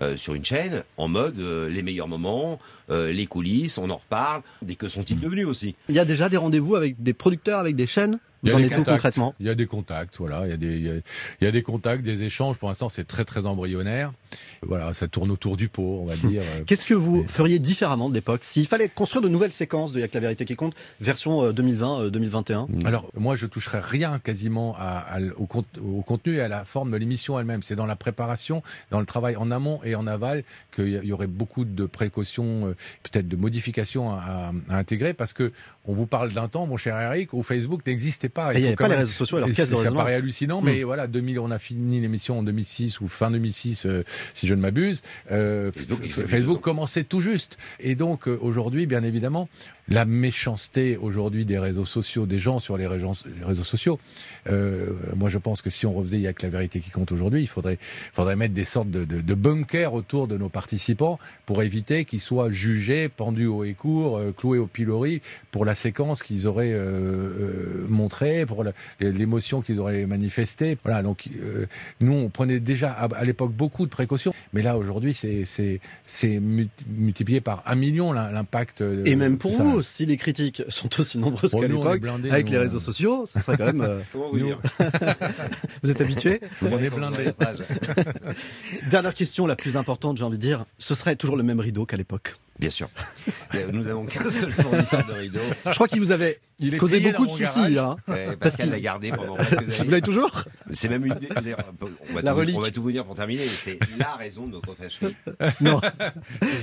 euh, 0.00 0.16
sur 0.16 0.34
une 0.34 0.44
chaîne, 0.44 0.82
en 0.96 1.06
mode 1.08 1.38
euh, 1.38 1.68
les 1.68 1.82
meilleurs 1.82 2.08
moments, 2.08 2.58
euh, 2.90 3.12
les 3.12 3.26
coulisses, 3.26 3.78
on 3.78 3.90
en 3.90 3.96
reparle. 3.98 4.42
Des 4.62 4.74
que 4.74 4.88
sont-ils 4.88 5.18
devenus 5.20 5.46
aussi? 5.46 5.74
Il 5.88 5.94
y 5.94 5.98
a 6.00 6.04
déjà 6.04 6.28
des 6.28 6.36
rendez-vous 6.38 6.74
avec 6.76 7.00
des 7.02 7.12
producteurs, 7.12 7.60
avec 7.60 7.76
des 7.76 7.86
chaînes? 7.86 8.18
Vous 8.42 8.54
en 8.54 8.58
êtes 8.58 8.84
concrètement? 8.84 9.34
Il 9.40 9.46
y 9.46 9.50
a 9.50 9.54
des 9.54 9.66
contacts, 9.66 10.16
voilà. 10.18 10.42
Il 10.46 10.50
y 10.50 10.52
a 10.52 10.56
des, 10.56 10.76
il 10.76 10.86
y 10.86 10.90
a, 10.90 10.94
il 11.40 11.44
y 11.44 11.46
a 11.46 11.50
des 11.52 11.62
contacts, 11.62 12.02
des 12.02 12.22
échanges. 12.22 12.56
Pour 12.56 12.68
l'instant, 12.68 12.88
c'est 12.88 13.06
très 13.06 13.24
très 13.24 13.46
embryonnaire. 13.46 14.12
Voilà, 14.62 14.94
ça 14.94 15.08
tourne 15.08 15.30
autour 15.30 15.56
du 15.56 15.68
pot, 15.68 16.00
on 16.02 16.06
va 16.06 16.16
dire. 16.28 16.42
Euh, 16.42 16.62
Qu'est-ce 16.66 16.84
que 16.84 16.94
vous 16.94 17.24
feriez 17.28 17.58
différemment 17.58 18.08
de 18.08 18.14
l'époque 18.14 18.40
s'il 18.44 18.66
fallait 18.66 18.88
construire 18.88 19.22
de 19.22 19.28
nouvelles 19.28 19.52
séquences 19.52 19.92
de 19.92 20.00
Y'a 20.00 20.08
que 20.08 20.14
la 20.14 20.20
vérité 20.20 20.44
qui 20.44 20.56
compte, 20.56 20.74
version 21.00 21.42
euh, 21.44 21.52
2020-2021 21.52 22.84
Alors, 22.86 23.08
moi, 23.16 23.36
je 23.36 23.46
toucherai 23.46 23.80
rien 23.80 24.18
quasiment 24.18 24.74
à, 24.78 24.98
à 24.98 25.18
l- 25.18 25.32
au, 25.36 25.46
cont- 25.46 25.64
au 25.80 26.02
contenu 26.02 26.36
et 26.36 26.40
à 26.40 26.48
la 26.48 26.64
forme 26.64 26.90
de 26.90 26.96
l'émission 26.96 27.38
elle-même. 27.38 27.62
C'est 27.62 27.76
dans 27.76 27.86
la 27.86 27.96
préparation, 27.96 28.62
dans 28.90 29.00
le 29.00 29.06
travail 29.06 29.36
en 29.36 29.50
amont 29.50 29.80
et 29.84 29.94
en 29.94 30.06
aval 30.06 30.44
qu'il 30.74 30.88
y 31.04 31.12
aurait 31.12 31.26
beaucoup 31.26 31.64
de 31.64 31.84
précautions, 31.86 32.68
euh, 32.68 32.76
peut-être 33.02 33.28
de 33.28 33.36
modifications 33.36 34.12
à, 34.12 34.52
à 34.68 34.76
intégrer, 34.78 35.12
parce 35.14 35.32
que 35.32 35.52
on 35.84 35.94
vous 35.94 36.06
parle 36.06 36.32
d'un 36.32 36.46
temps, 36.46 36.66
mon 36.66 36.76
cher 36.76 36.98
Eric, 37.00 37.32
où 37.32 37.42
Facebook 37.42 37.84
n'existait 37.86 38.28
pas. 38.28 38.54
Et 38.54 38.58
il 38.58 38.60
n'y 38.60 38.66
avait 38.68 38.76
pas 38.76 38.88
les 38.88 38.94
réseaux 38.94 39.10
sociaux 39.10 39.40
de 39.40 39.52
Ça 39.52 39.62
résonance. 39.62 39.94
paraît 39.94 40.14
hallucinant, 40.14 40.60
mais 40.60 40.84
voilà, 40.84 41.08
2000, 41.08 41.40
on 41.40 41.50
a 41.50 41.58
fini 41.58 42.00
l'émission 42.00 42.38
en 42.38 42.42
2006 42.42 43.00
ou 43.00 43.08
fin 43.08 43.30
2006, 43.30 43.86
euh, 43.86 44.04
si 44.32 44.46
je 44.46 44.54
ne 44.54 44.60
m'abuse. 44.60 45.02
Euh, 45.32 45.72
Facebook, 45.72 46.60
commençait 46.60 47.04
tout 47.04 47.20
juste. 47.20 47.58
Et 47.80 47.96
donc, 47.96 48.28
euh, 48.28 48.38
aujourd'hui, 48.40 48.86
bien 48.86 49.02
évidemment, 49.02 49.48
la 49.88 50.04
méchanceté 50.04 50.96
aujourd'hui 50.96 51.44
des 51.44 51.58
réseaux 51.58 51.84
sociaux, 51.84 52.26
des 52.26 52.38
gens 52.38 52.58
sur 52.58 52.76
les 52.76 52.86
réseaux, 52.86 53.14
les 53.38 53.44
réseaux 53.44 53.64
sociaux. 53.64 53.98
Euh, 54.48 54.90
moi, 55.16 55.28
je 55.28 55.38
pense 55.38 55.62
que 55.62 55.70
si 55.70 55.86
on 55.86 55.92
refaisait, 55.92 56.16
il 56.16 56.22
y 56.22 56.26
a 56.26 56.32
que 56.32 56.42
la 56.42 56.50
vérité 56.50 56.80
qui 56.80 56.90
compte 56.90 57.12
aujourd'hui. 57.12 57.42
Il 57.42 57.48
faudrait, 57.48 57.78
faudrait 58.12 58.36
mettre 58.36 58.54
des 58.54 58.64
sortes 58.64 58.90
de, 58.90 59.04
de, 59.04 59.20
de, 59.20 59.34
bunkers 59.34 59.92
autour 59.92 60.28
de 60.28 60.36
nos 60.36 60.48
participants 60.48 61.18
pour 61.46 61.62
éviter 61.62 62.04
qu'ils 62.04 62.20
soient 62.20 62.50
jugés, 62.50 63.08
pendus 63.08 63.46
au 63.46 63.64
écourt, 63.64 64.18
euh, 64.18 64.32
cloués 64.32 64.58
au 64.58 64.66
pilori 64.66 65.20
pour 65.50 65.64
la 65.64 65.74
séquence 65.74 66.22
qu'ils 66.22 66.46
auraient 66.46 66.72
euh, 66.72 66.82
euh 66.82 67.86
montrée, 67.88 68.46
pour 68.46 68.64
l'émotion 69.00 69.60
qu'ils 69.60 69.80
auraient 69.80 70.06
manifestée. 70.06 70.78
Voilà. 70.84 71.02
Donc, 71.02 71.28
euh, 71.42 71.66
nous, 72.00 72.12
on 72.12 72.28
prenait 72.30 72.60
déjà 72.60 72.90
à, 72.90 73.04
à 73.04 73.24
l'époque 73.24 73.52
beaucoup 73.52 73.84
de 73.84 73.90
précautions, 73.90 74.32
mais 74.52 74.62
là 74.62 74.76
aujourd'hui, 74.78 75.14
c'est 75.14 75.44
c'est 76.06 76.40
multiplié 76.40 77.40
par 77.40 77.62
un 77.66 77.74
million 77.74 78.12
l'impact. 78.12 78.80
Euh, 78.80 79.04
Et 79.06 79.16
même 79.16 79.38
pour 79.38 79.52
vous, 79.52 79.71
si 79.80 80.06
les 80.06 80.16
critiques 80.16 80.62
sont 80.68 81.00
aussi 81.00 81.18
nombreuses 81.18 81.52
qu'à 81.52 81.66
l'époque, 81.66 82.02
avec 82.30 82.50
les 82.50 82.58
réseaux 82.58 82.80
sociaux, 82.80 83.24
ce 83.26 83.40
serait 83.40 83.56
quand 83.56 83.66
même. 83.66 83.80
Euh, 83.80 84.00
Comment 84.12 84.30
vous 84.30 84.38
dire 84.38 84.60
Vous 85.82 85.90
êtes 85.90 86.00
habitué 86.00 86.40
On 86.62 86.78
est 86.78 86.90
blindés. 86.90 87.32
Dernière 88.90 89.14
question, 89.14 89.46
la 89.46 89.56
plus 89.56 89.76
importante, 89.76 90.18
j'ai 90.18 90.24
envie 90.24 90.36
de 90.36 90.42
dire, 90.42 90.64
ce 90.78 90.94
serait 90.94 91.16
toujours 91.16 91.36
le 91.36 91.42
même 91.42 91.60
rideau 91.60 91.86
qu'à 91.86 91.96
l'époque. 91.96 92.34
Bien 92.58 92.70
sûr. 92.70 92.88
Nous 93.72 93.82
n'avons 93.82 94.06
qu'un 94.06 94.28
seul 94.30 94.52
fournisseur 94.52 95.06
de 95.06 95.12
rideaux. 95.12 95.40
Je 95.66 95.74
crois 95.74 95.88
qu'il 95.88 96.00
vous 96.00 96.10
avait 96.10 96.40
il 96.58 96.76
causé 96.76 97.00
beaucoup 97.00 97.26
de 97.26 97.32
soucis. 97.32 97.78
Hein. 97.78 97.96
Ouais, 98.06 98.36
Pascal 98.36 98.70
l'a 98.70 98.80
gardé 98.80 99.10
pendant 99.10 99.34
quelques 99.34 99.52
années. 99.52 99.84
Vous 99.84 99.90
l'avez 99.90 100.02
toujours 100.02 100.44
C'est 100.70 100.88
même 100.88 101.04
une. 101.04 101.12
On 102.10 102.14
va, 102.14 102.22
la 102.22 102.32
tout, 102.32 102.36
relique. 102.38 102.56
on 102.56 102.60
va 102.60 102.70
tout 102.70 102.82
vous 102.82 102.92
dire 102.92 103.04
pour 103.04 103.14
terminer, 103.14 103.46
c'est 103.46 103.78
la 103.98 104.14
raison 104.14 104.46
de 104.46 104.52
notre 104.52 104.74
fâcherie. 104.74 105.16
Non. 105.60 105.80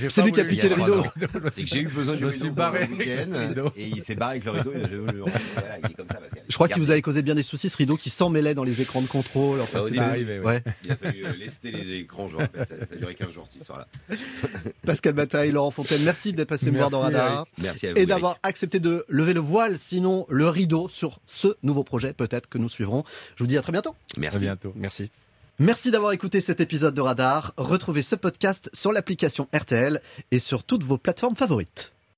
C'est 0.08 0.22
lui 0.22 0.32
qui 0.32 0.40
a 0.40 0.44
piqué 0.44 0.68
le 0.68 0.74
rideau. 0.74 1.04
C'est 1.52 1.62
que 1.62 1.68
j'ai 1.68 1.80
eu 1.80 1.88
besoin 1.88 2.14
du 2.14 2.20
je 2.20 2.26
rideau 2.26 2.44
suis 2.44 2.50
barré 2.50 2.86
pour 2.86 2.96
un 2.96 2.98
week-end 2.98 3.70
et 3.76 3.86
il 3.86 4.02
s'est 4.02 4.14
barré 4.14 4.32
avec 4.32 4.44
le 4.44 4.50
rideau. 4.52 4.72
Et 4.72 4.82
je, 4.90 4.96
voilà, 4.96 5.78
il 5.84 5.90
est 5.90 5.94
comme 5.94 6.06
ça, 6.08 6.14
Pascal. 6.14 6.44
Je 6.48 6.54
crois 6.54 6.68
qu'il 6.68 6.78
vous 6.78 6.90
avait 6.90 7.02
causé 7.02 7.22
bien 7.22 7.34
des 7.34 7.42
soucis, 7.42 7.68
ce 7.68 7.76
rideau 7.76 7.96
qui 7.96 8.10
s'emmêlait 8.10 8.54
dans 8.54 8.64
les 8.64 8.80
écrans 8.80 9.02
de 9.02 9.06
contrôle. 9.06 9.60
Enfin, 9.60 9.82
Ça, 9.82 10.02
arrivé, 10.02 10.38
ouais. 10.40 10.44
ouais. 10.46 10.62
Il 10.84 10.92
a 10.92 10.96
fallu 10.96 11.24
euh, 11.24 11.32
lester 11.32 11.70
les 11.70 11.98
écrans, 12.00 12.28
je 12.28 12.36
rappelle. 12.36 12.66
Ça, 12.66 12.74
ça 12.86 12.94
a 12.94 12.96
duré 12.96 13.14
15 13.14 13.30
jours 13.30 13.46
cette 13.46 13.60
histoire-là. 13.60 13.86
Pascal 14.84 15.12
Bataille, 15.12 15.52
Laurent 15.52 15.70
Fontaine, 15.82 16.04
merci 16.04 16.32
d'être 16.32 16.48
passé 16.48 16.70
me 16.70 16.78
voir 16.78 16.90
dans 16.90 17.00
Radar. 17.00 17.32
Eric. 17.32 17.48
Merci 17.58 17.86
à 17.86 17.92
vous. 17.92 17.98
et 17.98 18.06
d'avoir 18.06 18.38
accepté 18.42 18.80
de 18.80 19.04
lever 19.08 19.32
le 19.32 19.40
voile, 19.40 19.78
sinon 19.78 20.26
le 20.28 20.48
rideau 20.48 20.88
sur 20.88 21.20
ce 21.26 21.56
nouveau 21.62 21.84
projet, 21.84 22.12
peut-être 22.12 22.48
que 22.48 22.58
nous 22.58 22.68
suivrons. 22.68 23.04
Je 23.36 23.42
vous 23.42 23.48
dis 23.48 23.56
à 23.56 23.62
très 23.62 23.72
bientôt. 23.72 23.94
Merci. 24.16 24.38
À 24.38 24.40
bientôt. 24.54 24.72
Merci. 24.76 25.10
Merci 25.58 25.90
d'avoir 25.90 26.12
écouté 26.12 26.40
cet 26.40 26.60
épisode 26.60 26.94
de 26.94 27.00
Radar. 27.00 27.52
Retrouvez 27.58 28.02
ce 28.02 28.16
podcast 28.16 28.70
sur 28.72 28.92
l'application 28.92 29.46
RTL 29.54 30.00
et 30.30 30.38
sur 30.38 30.64
toutes 30.64 30.84
vos 30.84 30.96
plateformes 30.96 31.36
favorites. 31.36 31.92